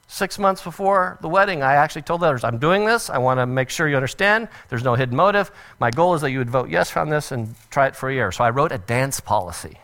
[0.07, 3.09] six months before the wedding, I actually told the others, I'm doing this.
[3.09, 4.49] I want to make sure you understand.
[4.67, 5.49] There's no hidden motive.
[5.79, 8.13] My goal is that you would vote yes on this and try it for a
[8.13, 8.33] year.
[8.33, 9.79] So, I wrote a dance policy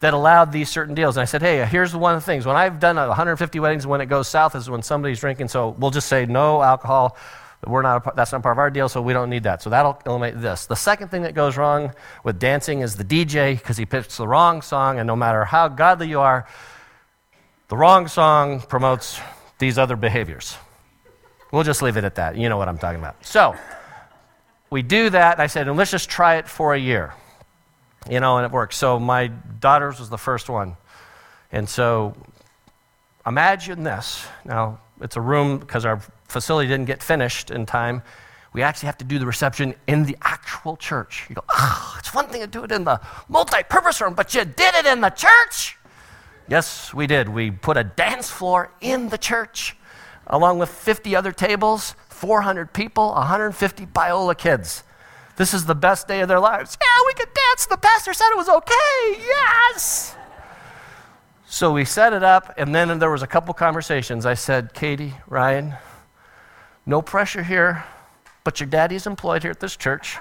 [0.00, 1.16] that allowed these certain deals.
[1.16, 2.46] And I said, hey, here's one of the things.
[2.46, 5.46] When I've done 150 weddings, when it goes south is when somebody's drinking.
[5.46, 7.16] So, we'll just say no alcohol
[7.66, 9.62] we're not a, that's not part of our deal, so we don't need that.
[9.62, 10.66] So that'll eliminate this.
[10.66, 14.28] The second thing that goes wrong with dancing is the DJ because he picks the
[14.28, 16.46] wrong song, and no matter how godly you are,
[17.68, 19.20] the wrong song promotes
[19.58, 20.56] these other behaviors.
[21.52, 22.36] We'll just leave it at that.
[22.36, 23.24] You know what I'm talking about.
[23.24, 23.56] So
[24.70, 25.40] we do that.
[25.40, 27.14] I said, and let's just try it for a year.
[28.10, 28.76] You know, and it works.
[28.76, 30.76] So my daughter's was the first one.
[31.52, 32.14] And so
[33.26, 34.26] imagine this.
[34.44, 38.02] Now, it's a room because our facility didn't get finished in time.
[38.52, 41.26] We actually have to do the reception in the actual church.
[41.28, 44.34] You go, oh, it's one thing to do it in the multi purpose room, but
[44.34, 45.76] you did it in the church?
[46.48, 47.28] Yes, we did.
[47.28, 49.76] We put a dance floor in the church
[50.26, 54.84] along with 50 other tables, 400 people, 150 Biola kids.
[55.36, 56.78] This is the best day of their lives.
[56.80, 57.66] Yeah, we could dance.
[57.66, 59.24] The pastor said it was okay.
[59.26, 60.14] Yes.
[61.46, 64.26] So we set it up, and then there was a couple conversations.
[64.26, 65.74] I said, Katie, Ryan,
[66.86, 67.84] no pressure here,
[68.44, 70.18] but your daddy's employed here at this church.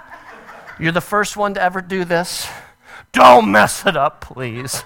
[0.79, 2.47] You're the first one to ever do this.
[3.11, 4.83] Don't mess it up, please.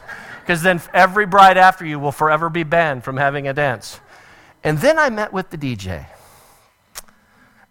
[0.48, 4.00] Because then every bride after you will forever be banned from having a dance.
[4.64, 6.06] And then I met with the DJ.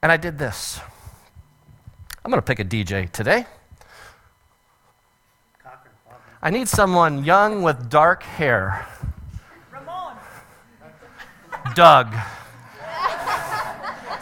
[0.03, 0.79] And I did this.
[2.23, 3.47] I'm going to pick a DJ today.
[6.43, 8.87] I need someone young with dark hair.
[9.73, 10.19] Ramon.
[11.75, 12.15] Doug.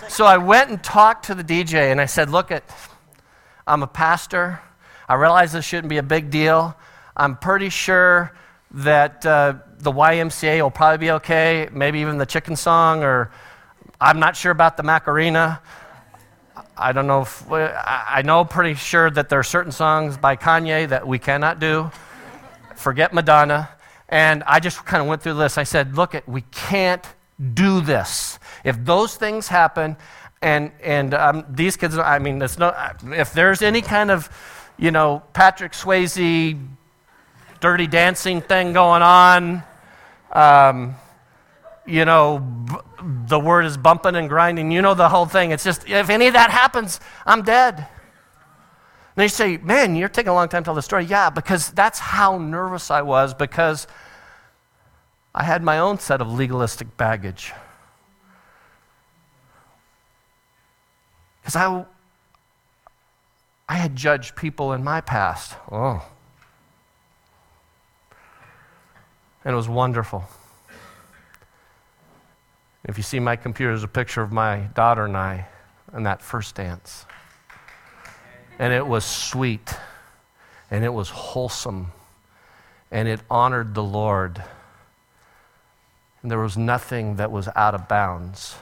[0.09, 2.62] so I went and talked to the DJ and I said, Look, at,
[3.67, 4.61] I'm a pastor.
[5.09, 6.77] I realize this shouldn't be a big deal.
[7.17, 8.33] I'm pretty sure
[8.75, 13.31] that uh, the YMCA will probably be okay, maybe even the chicken song, or
[14.01, 15.61] I'm not sure about the Macarena.
[16.77, 20.89] I don't know if, I know pretty sure that there are certain songs by Kanye
[20.89, 21.91] that we cannot do
[22.75, 23.69] forget Madonna.
[24.09, 25.57] And I just kind of went through this.
[25.57, 27.05] I said, look, we can't
[27.55, 28.39] do this.
[28.65, 29.97] If those things happen,
[30.43, 34.29] and, and um, these kids, I mean, no, if there's any kind of,
[34.77, 36.59] you know, Patrick Swayze
[37.64, 39.62] dirty dancing thing going on,
[40.33, 40.94] um,
[41.87, 42.74] you know, b-
[43.27, 44.70] the word is bumping and grinding.
[44.70, 45.50] You know the whole thing.
[45.50, 47.87] It's just, if any of that happens, I'm dead.
[49.16, 51.07] And you say, Man, you're taking a long time to tell the story.
[51.07, 53.86] Yeah, because that's how nervous I was because
[55.34, 57.55] I had my own set of legalistic baggage.
[61.41, 61.86] Because I,
[63.70, 65.55] I had judged people in my past.
[65.72, 66.05] Oh.
[69.45, 70.24] And it was wonderful.
[72.84, 75.47] If you see my computer, there's a picture of my daughter and I
[75.95, 77.07] in that first dance
[78.59, 79.74] and it was sweet,
[80.70, 81.88] and it was wholesome,
[82.90, 84.42] and it honored the Lord.
[86.22, 88.57] And there was nothing that was out of bounds.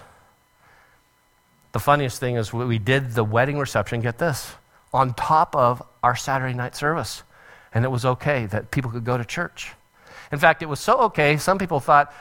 [1.72, 4.54] The funniest thing is we did the wedding reception, get this,
[4.92, 7.22] on top of our Saturday night service.
[7.74, 9.72] and it was okay that people could go to church.
[10.32, 12.12] In fact, it was so okay, some people thought,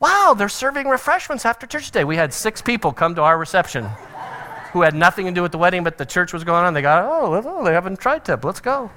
[0.00, 2.02] wow, they're serving refreshments after church today.
[2.02, 3.88] We had six people come to our reception
[4.72, 6.74] who had nothing to do with the wedding, but the church was going on.
[6.74, 8.44] They got, oh, oh they haven't tri tip.
[8.44, 8.90] Let's go.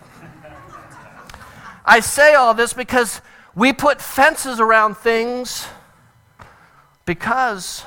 [1.86, 3.22] I say all this because
[3.54, 5.68] we put fences around things
[7.06, 7.84] because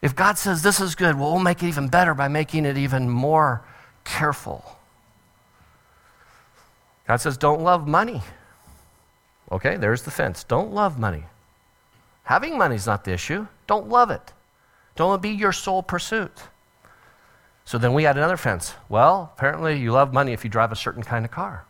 [0.00, 2.78] if God says this is good, well, we'll make it even better by making it
[2.78, 3.62] even more
[4.04, 4.64] careful.
[7.06, 8.22] God says, don't love money.
[9.52, 10.44] Okay, there's the fence.
[10.44, 11.24] Don't love money.
[12.24, 13.46] Having money is not the issue.
[13.66, 14.32] Don't love it.
[14.94, 16.32] Don't it be your sole pursuit.
[17.64, 18.74] So then we had another fence.
[18.88, 21.64] Well, apparently you love money if you drive a certain kind of car.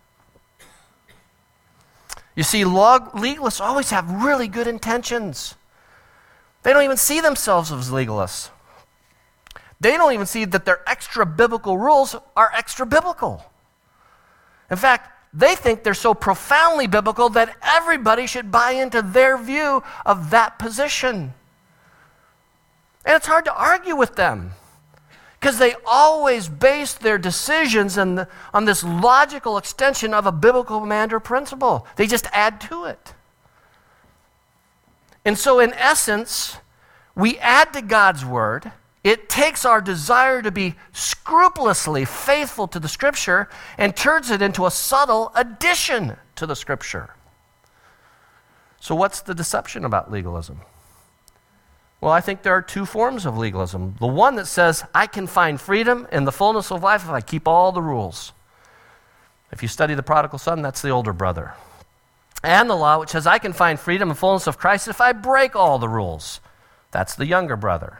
[2.34, 5.56] You see, log- legalists always have really good intentions.
[6.62, 8.50] They don't even see themselves as legalists.
[9.80, 13.44] They don't even see that their extra biblical rules are extra biblical.
[14.70, 19.82] In fact, they think they're so profoundly biblical that everybody should buy into their view
[20.04, 21.34] of that position.
[23.04, 24.52] And it's hard to argue with them
[25.38, 31.12] because they always base their decisions the, on this logical extension of a biblical command
[31.12, 31.86] or principle.
[31.96, 33.14] They just add to it.
[35.24, 36.56] And so, in essence,
[37.14, 38.72] we add to God's word.
[39.02, 43.48] It takes our desire to be scrupulously faithful to the scripture
[43.78, 47.14] and turns it into a subtle addition to the scripture.
[48.78, 50.60] So, what's the deception about legalism?
[52.00, 53.96] Well, I think there are two forms of legalism.
[54.00, 57.20] The one that says, I can find freedom in the fullness of life if I
[57.20, 58.32] keep all the rules.
[59.52, 61.54] If you study the prodigal son, that's the older brother.
[62.42, 65.12] And the law, which says, I can find freedom and fullness of Christ if I
[65.12, 66.40] break all the rules.
[66.90, 67.98] That's the younger brother.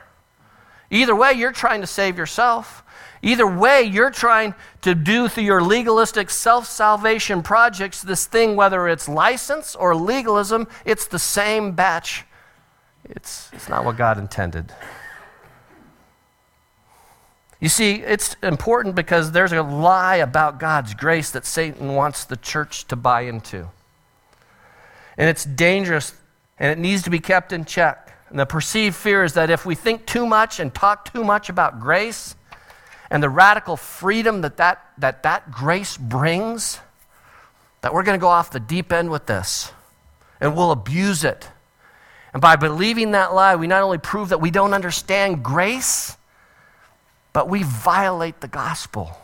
[0.91, 2.83] Either way, you're trying to save yourself.
[3.23, 8.87] Either way, you're trying to do through your legalistic self salvation projects this thing, whether
[8.87, 12.25] it's license or legalism, it's the same batch
[13.05, 14.71] it's, it's not what God intended.
[17.59, 22.37] You see, it's important because there's a lie about God's grace that Satan wants the
[22.37, 23.69] church to buy into.
[25.17, 26.13] And it's dangerous
[26.57, 28.10] and it needs to be kept in check.
[28.31, 31.49] And the perceived fear is that if we think too much and talk too much
[31.49, 32.35] about grace
[33.11, 36.79] and the radical freedom that that, that, that grace brings,
[37.81, 39.71] that we're going to go off the deep end with this
[40.39, 41.47] and we'll abuse it
[42.33, 46.17] and by believing that lie, we not only prove that we don't understand grace,
[47.33, 49.17] but we violate the gospel.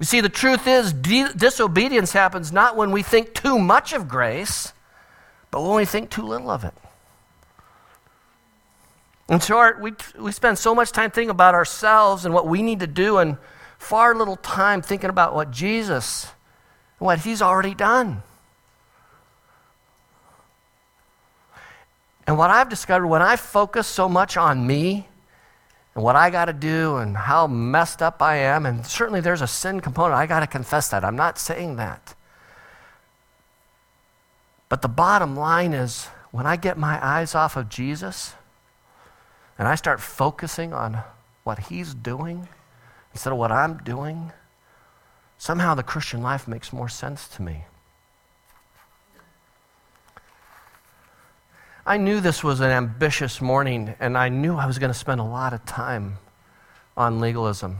[0.00, 4.72] You see, the truth is, disobedience happens not when we think too much of grace,
[5.50, 6.74] but when we think too little of it.
[9.28, 12.80] In short, we, we spend so much time thinking about ourselves and what we need
[12.80, 13.38] to do, and
[13.78, 16.26] far little time thinking about what Jesus,
[16.98, 18.22] what He's already done.
[22.26, 25.06] And what I've discovered when I focus so much on me
[25.94, 29.42] and what I got to do and how messed up I am, and certainly there's
[29.42, 31.04] a sin component, I got to confess that.
[31.04, 32.14] I'm not saying that.
[34.68, 38.34] But the bottom line is when I get my eyes off of Jesus
[39.58, 41.02] and I start focusing on
[41.44, 42.48] what he's doing
[43.12, 44.32] instead of what I'm doing,
[45.38, 47.64] somehow the Christian life makes more sense to me.
[51.86, 55.20] I knew this was an ambitious morning, and I knew I was going to spend
[55.20, 56.16] a lot of time
[56.96, 57.78] on legalism.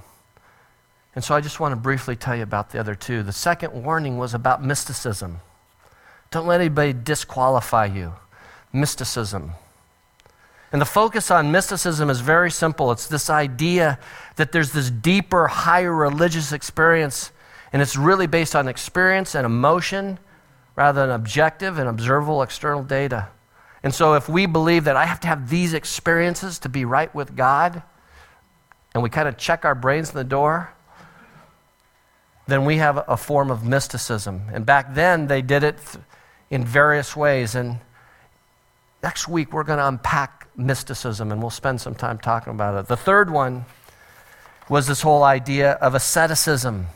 [1.14, 3.22] And so I just want to briefly tell you about the other two.
[3.22, 5.40] The second warning was about mysticism.
[6.30, 8.12] Don't let anybody disqualify you.
[8.72, 9.52] Mysticism.
[10.74, 13.96] And the focus on mysticism is very simple it's this idea
[14.34, 17.30] that there's this deeper, higher religious experience,
[17.72, 20.18] and it's really based on experience and emotion
[20.74, 23.28] rather than objective and observable external data.
[23.84, 27.14] And so, if we believe that I have to have these experiences to be right
[27.14, 27.80] with God,
[28.94, 30.74] and we kind of check our brains in the door,
[32.48, 34.48] then we have a form of mysticism.
[34.52, 35.78] And back then, they did it
[36.50, 37.54] in various ways.
[37.54, 37.78] And
[39.04, 42.88] next week, we're going to unpack mysticism, and we'll spend some time talking about it.
[42.88, 43.66] The third one
[44.66, 46.86] was this whole idea of asceticism.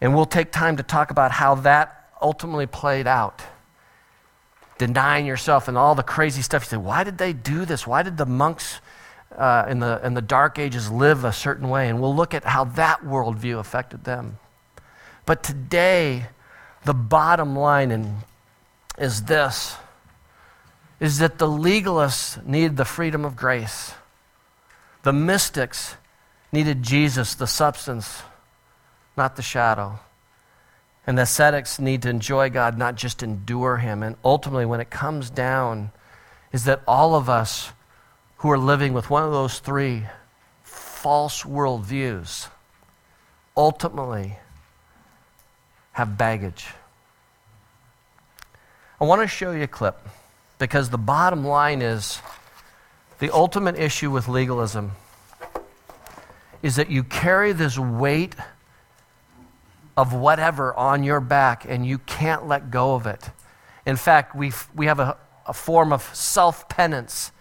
[0.00, 3.42] And we'll take time to talk about how that ultimately played out
[4.78, 6.64] denying yourself and all the crazy stuff.
[6.64, 7.86] You say, why did they do this?
[7.86, 8.80] Why did the monks
[9.36, 11.90] uh, in, the, in the Dark Ages live a certain way?
[11.90, 14.38] And we'll look at how that worldview affected them.
[15.26, 16.26] But today,
[16.84, 18.16] the bottom line in,
[18.98, 19.76] is this
[21.00, 23.94] is that the legalists needed the freedom of grace.
[25.02, 25.96] The mystics
[26.52, 28.22] needed Jesus, the substance,
[29.16, 29.98] not the shadow.
[31.06, 34.02] And the ascetics need to enjoy God, not just endure Him.
[34.02, 35.90] And ultimately, when it comes down,
[36.52, 37.72] is that all of us
[38.38, 40.04] who are living with one of those three
[40.62, 42.48] false worldviews
[43.56, 44.38] ultimately
[45.92, 46.66] have baggage.
[49.00, 49.98] I want to show you a clip
[50.58, 52.20] because the bottom line is
[53.18, 54.92] the ultimate issue with legalism
[56.62, 58.34] is that you carry this weight
[59.96, 63.30] of whatever on your back and you can't let go of it.
[63.86, 67.32] In fact, we we have a, a form of self penance,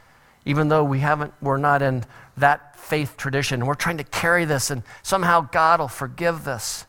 [0.45, 2.03] even though we haven't, we're not in
[2.37, 3.65] that faith tradition.
[3.65, 6.85] We're trying to carry this, and somehow God will forgive this.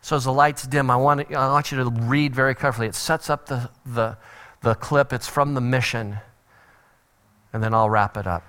[0.00, 2.86] So as the lights dim, I want, I want you to read very carefully.
[2.86, 4.16] It sets up the, the,
[4.62, 5.12] the clip.
[5.12, 6.18] It's from the mission.
[7.52, 8.42] And then I'll wrap it up.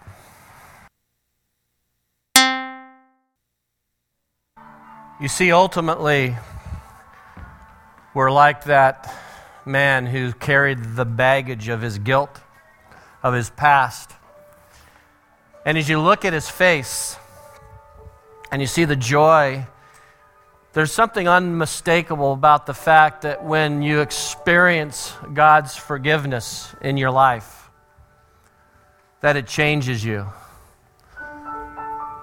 [5.22, 6.38] You see, ultimately,
[8.14, 9.14] we're like that
[9.66, 12.40] man who carried the baggage of his guilt,
[13.22, 14.12] of his past.
[15.66, 17.18] And as you look at his face
[18.52, 19.68] and you see the joy,
[20.74, 27.70] there's something unmistakable about the fact that when you experience God's forgiveness in your life,
[29.22, 30.28] that it changes you.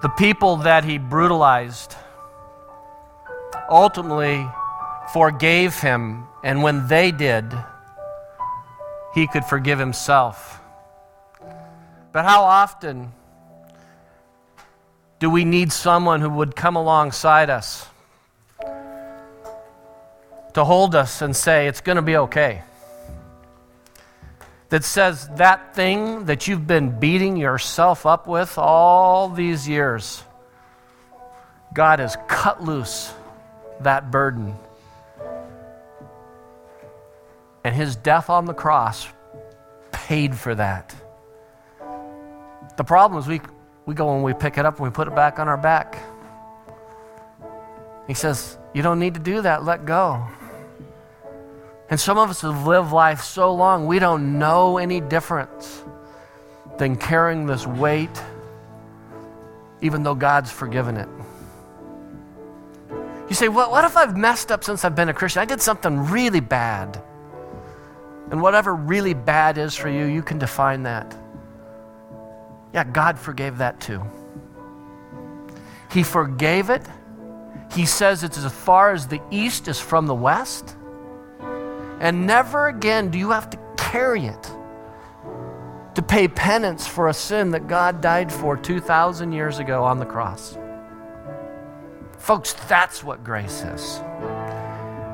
[0.01, 1.95] The people that he brutalized
[3.69, 4.47] ultimately
[5.11, 7.53] forgave him, and when they did,
[9.13, 10.61] he could forgive himself.
[12.13, 13.11] But how often
[15.19, 17.87] do we need someone who would come alongside us
[20.57, 22.63] to hold us and say, It's going to be okay?
[24.69, 30.23] That says that thing that you've been beating yourself up with all these years,
[31.75, 33.13] God has cut loose
[33.81, 34.55] that burden.
[37.63, 39.07] And his death on the cross
[39.91, 40.95] paid for that.
[42.77, 43.41] The problem is we,
[43.85, 45.99] we go and we pick it up and we put it back on our back.
[48.07, 50.27] He says, You don't need to do that, let go.
[51.89, 55.83] And some of us have lived life so long, we don't know any difference
[56.77, 58.21] than carrying this weight,
[59.81, 61.07] even though God's forgiven it.
[63.29, 65.41] You say, well, what if I've messed up since I've been a Christian?
[65.41, 67.01] I did something really bad.
[68.31, 71.15] And whatever really bad is for you, you can define that.
[72.73, 74.01] Yeah, God forgave that too.
[75.91, 76.85] He forgave it.
[77.71, 80.75] He says it's as far as the east is from the west.
[81.99, 84.51] And never again do you have to carry it
[85.97, 90.05] to pay penance for a sin that God died for 2,000 years ago on the
[90.05, 90.55] cross.
[92.19, 93.99] Folks, that's what grace is.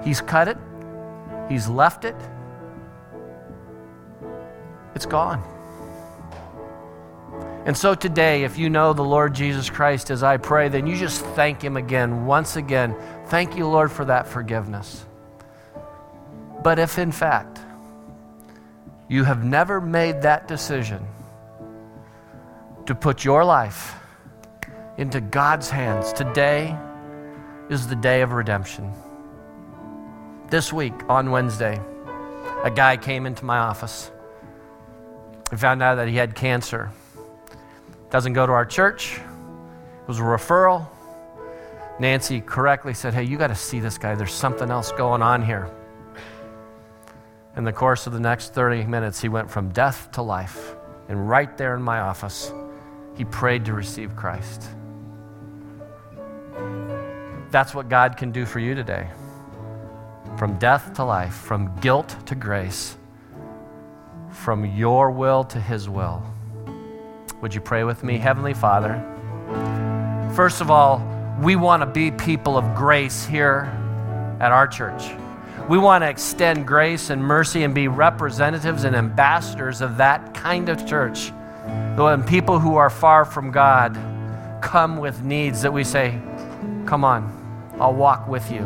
[0.03, 0.57] He's cut it,
[1.47, 2.17] He's left it,
[4.93, 5.41] it's gone.
[7.65, 10.97] And so today, if you know the Lord Jesus Christ as I pray, then you
[10.97, 12.93] just thank Him again, once again.
[13.27, 15.05] Thank you, Lord, for that forgiveness.
[16.63, 17.59] But if in fact
[19.09, 21.05] you have never made that decision
[22.85, 23.95] to put your life
[24.97, 26.75] into God's hands, today
[27.69, 28.91] is the day of redemption.
[30.49, 31.81] This week, on Wednesday,
[32.63, 34.11] a guy came into my office
[35.51, 36.91] and found out that he had cancer.
[38.09, 40.87] Doesn't go to our church, it was a referral.
[41.99, 44.15] Nancy correctly said, Hey, you got to see this guy.
[44.15, 45.69] There's something else going on here.
[47.55, 50.75] In the course of the next 30 minutes, he went from death to life.
[51.07, 52.51] And right there in my office,
[53.15, 54.63] he prayed to receive Christ.
[57.51, 59.07] That's what God can do for you today.
[60.37, 62.97] From death to life, from guilt to grace,
[64.31, 66.23] from your will to his will.
[67.41, 68.17] Would you pray with me?
[68.17, 68.99] Heavenly Father,
[70.35, 71.07] first of all,
[71.39, 73.71] we want to be people of grace here
[74.39, 75.03] at our church.
[75.69, 80.67] We want to extend grace and mercy and be representatives and ambassadors of that kind
[80.67, 81.31] of church.
[81.95, 83.97] When people who are far from God
[84.61, 86.19] come with needs that we say,
[86.85, 88.65] Come on, I'll walk with you.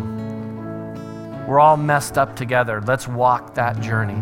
[1.47, 2.81] We're all messed up together.
[2.81, 4.19] Let's walk that journey.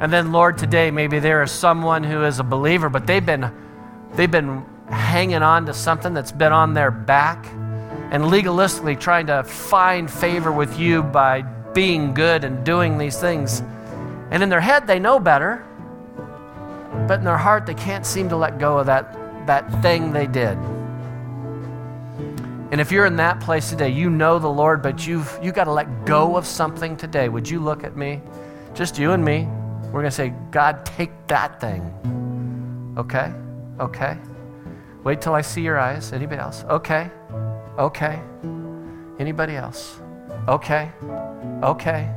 [0.00, 3.50] And then, Lord, today maybe there is someone who is a believer, but they've been,
[4.14, 7.46] they've been hanging on to something that's been on their back
[8.14, 11.42] and legalistically trying to find favor with you by
[11.74, 13.60] being good and doing these things.
[14.30, 15.66] And in their head, they know better,
[17.08, 19.12] but in their heart, they can't seem to let go of that,
[19.48, 20.56] that thing they did.
[22.70, 25.64] And if you're in that place today, you know the Lord, but you've you got
[25.64, 27.28] to let go of something today.
[27.28, 28.22] Would you look at me?
[28.74, 29.48] Just you and me.
[29.86, 31.82] We're going to say, God, take that thing.
[32.96, 33.32] Okay?
[33.80, 34.16] Okay?
[35.02, 36.12] Wait till I see your eyes.
[36.12, 36.62] Anybody else?
[36.70, 37.10] Okay?
[37.78, 38.20] Okay?
[39.18, 39.98] Anybody else?
[40.48, 40.90] Okay?
[41.62, 42.10] Okay?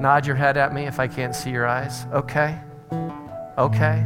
[0.00, 2.06] Nod your head at me if I can't see your eyes.
[2.12, 2.58] Okay?
[3.58, 4.04] Okay?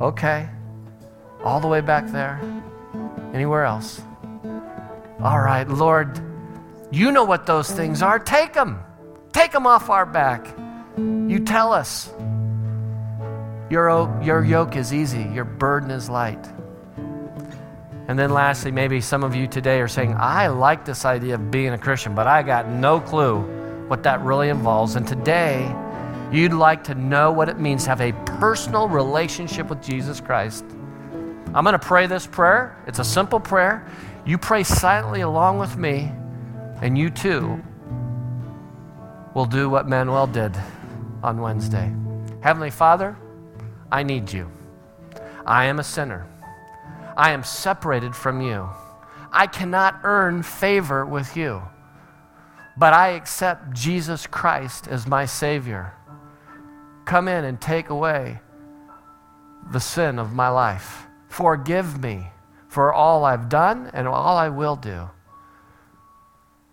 [0.00, 0.48] Okay?
[1.44, 2.40] All the way back there?
[3.34, 4.00] Anywhere else?
[5.22, 6.20] All right, Lord,
[6.90, 8.18] you know what those things are.
[8.18, 8.80] Take them.
[9.32, 10.46] Take them off our back.
[10.96, 12.10] You tell us.
[13.70, 16.44] Your, your yoke is easy, your burden is light.
[18.08, 21.50] And then, lastly, maybe some of you today are saying, I like this idea of
[21.50, 23.40] being a Christian, but I got no clue
[23.88, 24.94] what that really involves.
[24.94, 25.74] And today,
[26.30, 30.64] you'd like to know what it means to have a personal relationship with Jesus Christ.
[31.52, 32.80] I'm going to pray this prayer.
[32.86, 33.84] It's a simple prayer.
[34.24, 36.12] You pray silently along with me,
[36.82, 37.60] and you too
[39.34, 40.56] will do what Manuel did
[41.22, 41.92] on Wednesday.
[42.40, 43.16] Heavenly Father,
[43.90, 44.50] I need you.
[45.44, 46.26] I am a sinner.
[47.16, 48.68] I am separated from you.
[49.32, 51.62] I cannot earn favor with you,
[52.76, 55.94] but I accept Jesus Christ as my Savior.
[57.04, 58.40] Come in and take away
[59.72, 61.06] the sin of my life.
[61.28, 62.26] Forgive me
[62.68, 65.08] for all I've done and all I will do.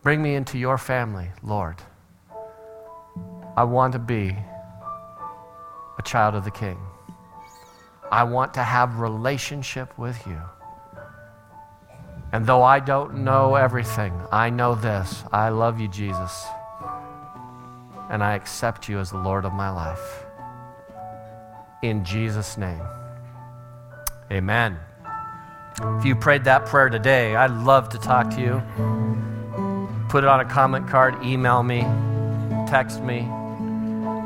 [0.01, 1.77] Bring me into your family, Lord.
[3.55, 4.35] I want to be
[5.97, 6.77] a child of the King.
[8.13, 10.39] I want to have relationship with you.
[12.31, 15.23] And though I don't know everything, I know this.
[15.31, 16.45] I love you, Jesus.
[18.11, 20.25] And I accept you as the Lord of my life.
[21.81, 22.83] In Jesus' name.
[24.31, 24.77] Amen.
[25.81, 28.61] If you prayed that prayer today, I'd love to talk to you.
[30.09, 31.81] Put it on a comment card, email me,
[32.69, 33.27] text me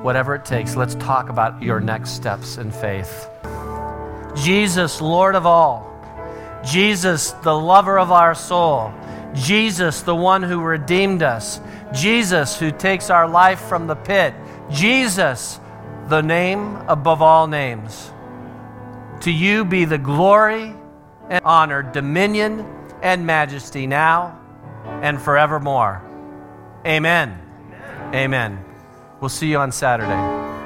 [0.04, 3.28] whatever it takes, let's talk about your next steps in faith.
[4.38, 5.86] Jesus, Lord of all.
[6.64, 8.94] Jesus, the lover of our soul.
[9.34, 11.62] Jesus, the one who redeemed us.
[11.94, 14.34] Jesus, who takes our life from the pit.
[14.70, 15.60] Jesus,
[16.08, 18.12] the name above all names.
[19.22, 20.74] To you be the glory
[21.30, 22.66] and honor, dominion
[23.02, 24.40] and majesty now
[25.02, 26.04] and forevermore.
[26.86, 27.40] Amen.
[28.14, 28.64] Amen.
[29.20, 30.57] We'll see you on Saturday.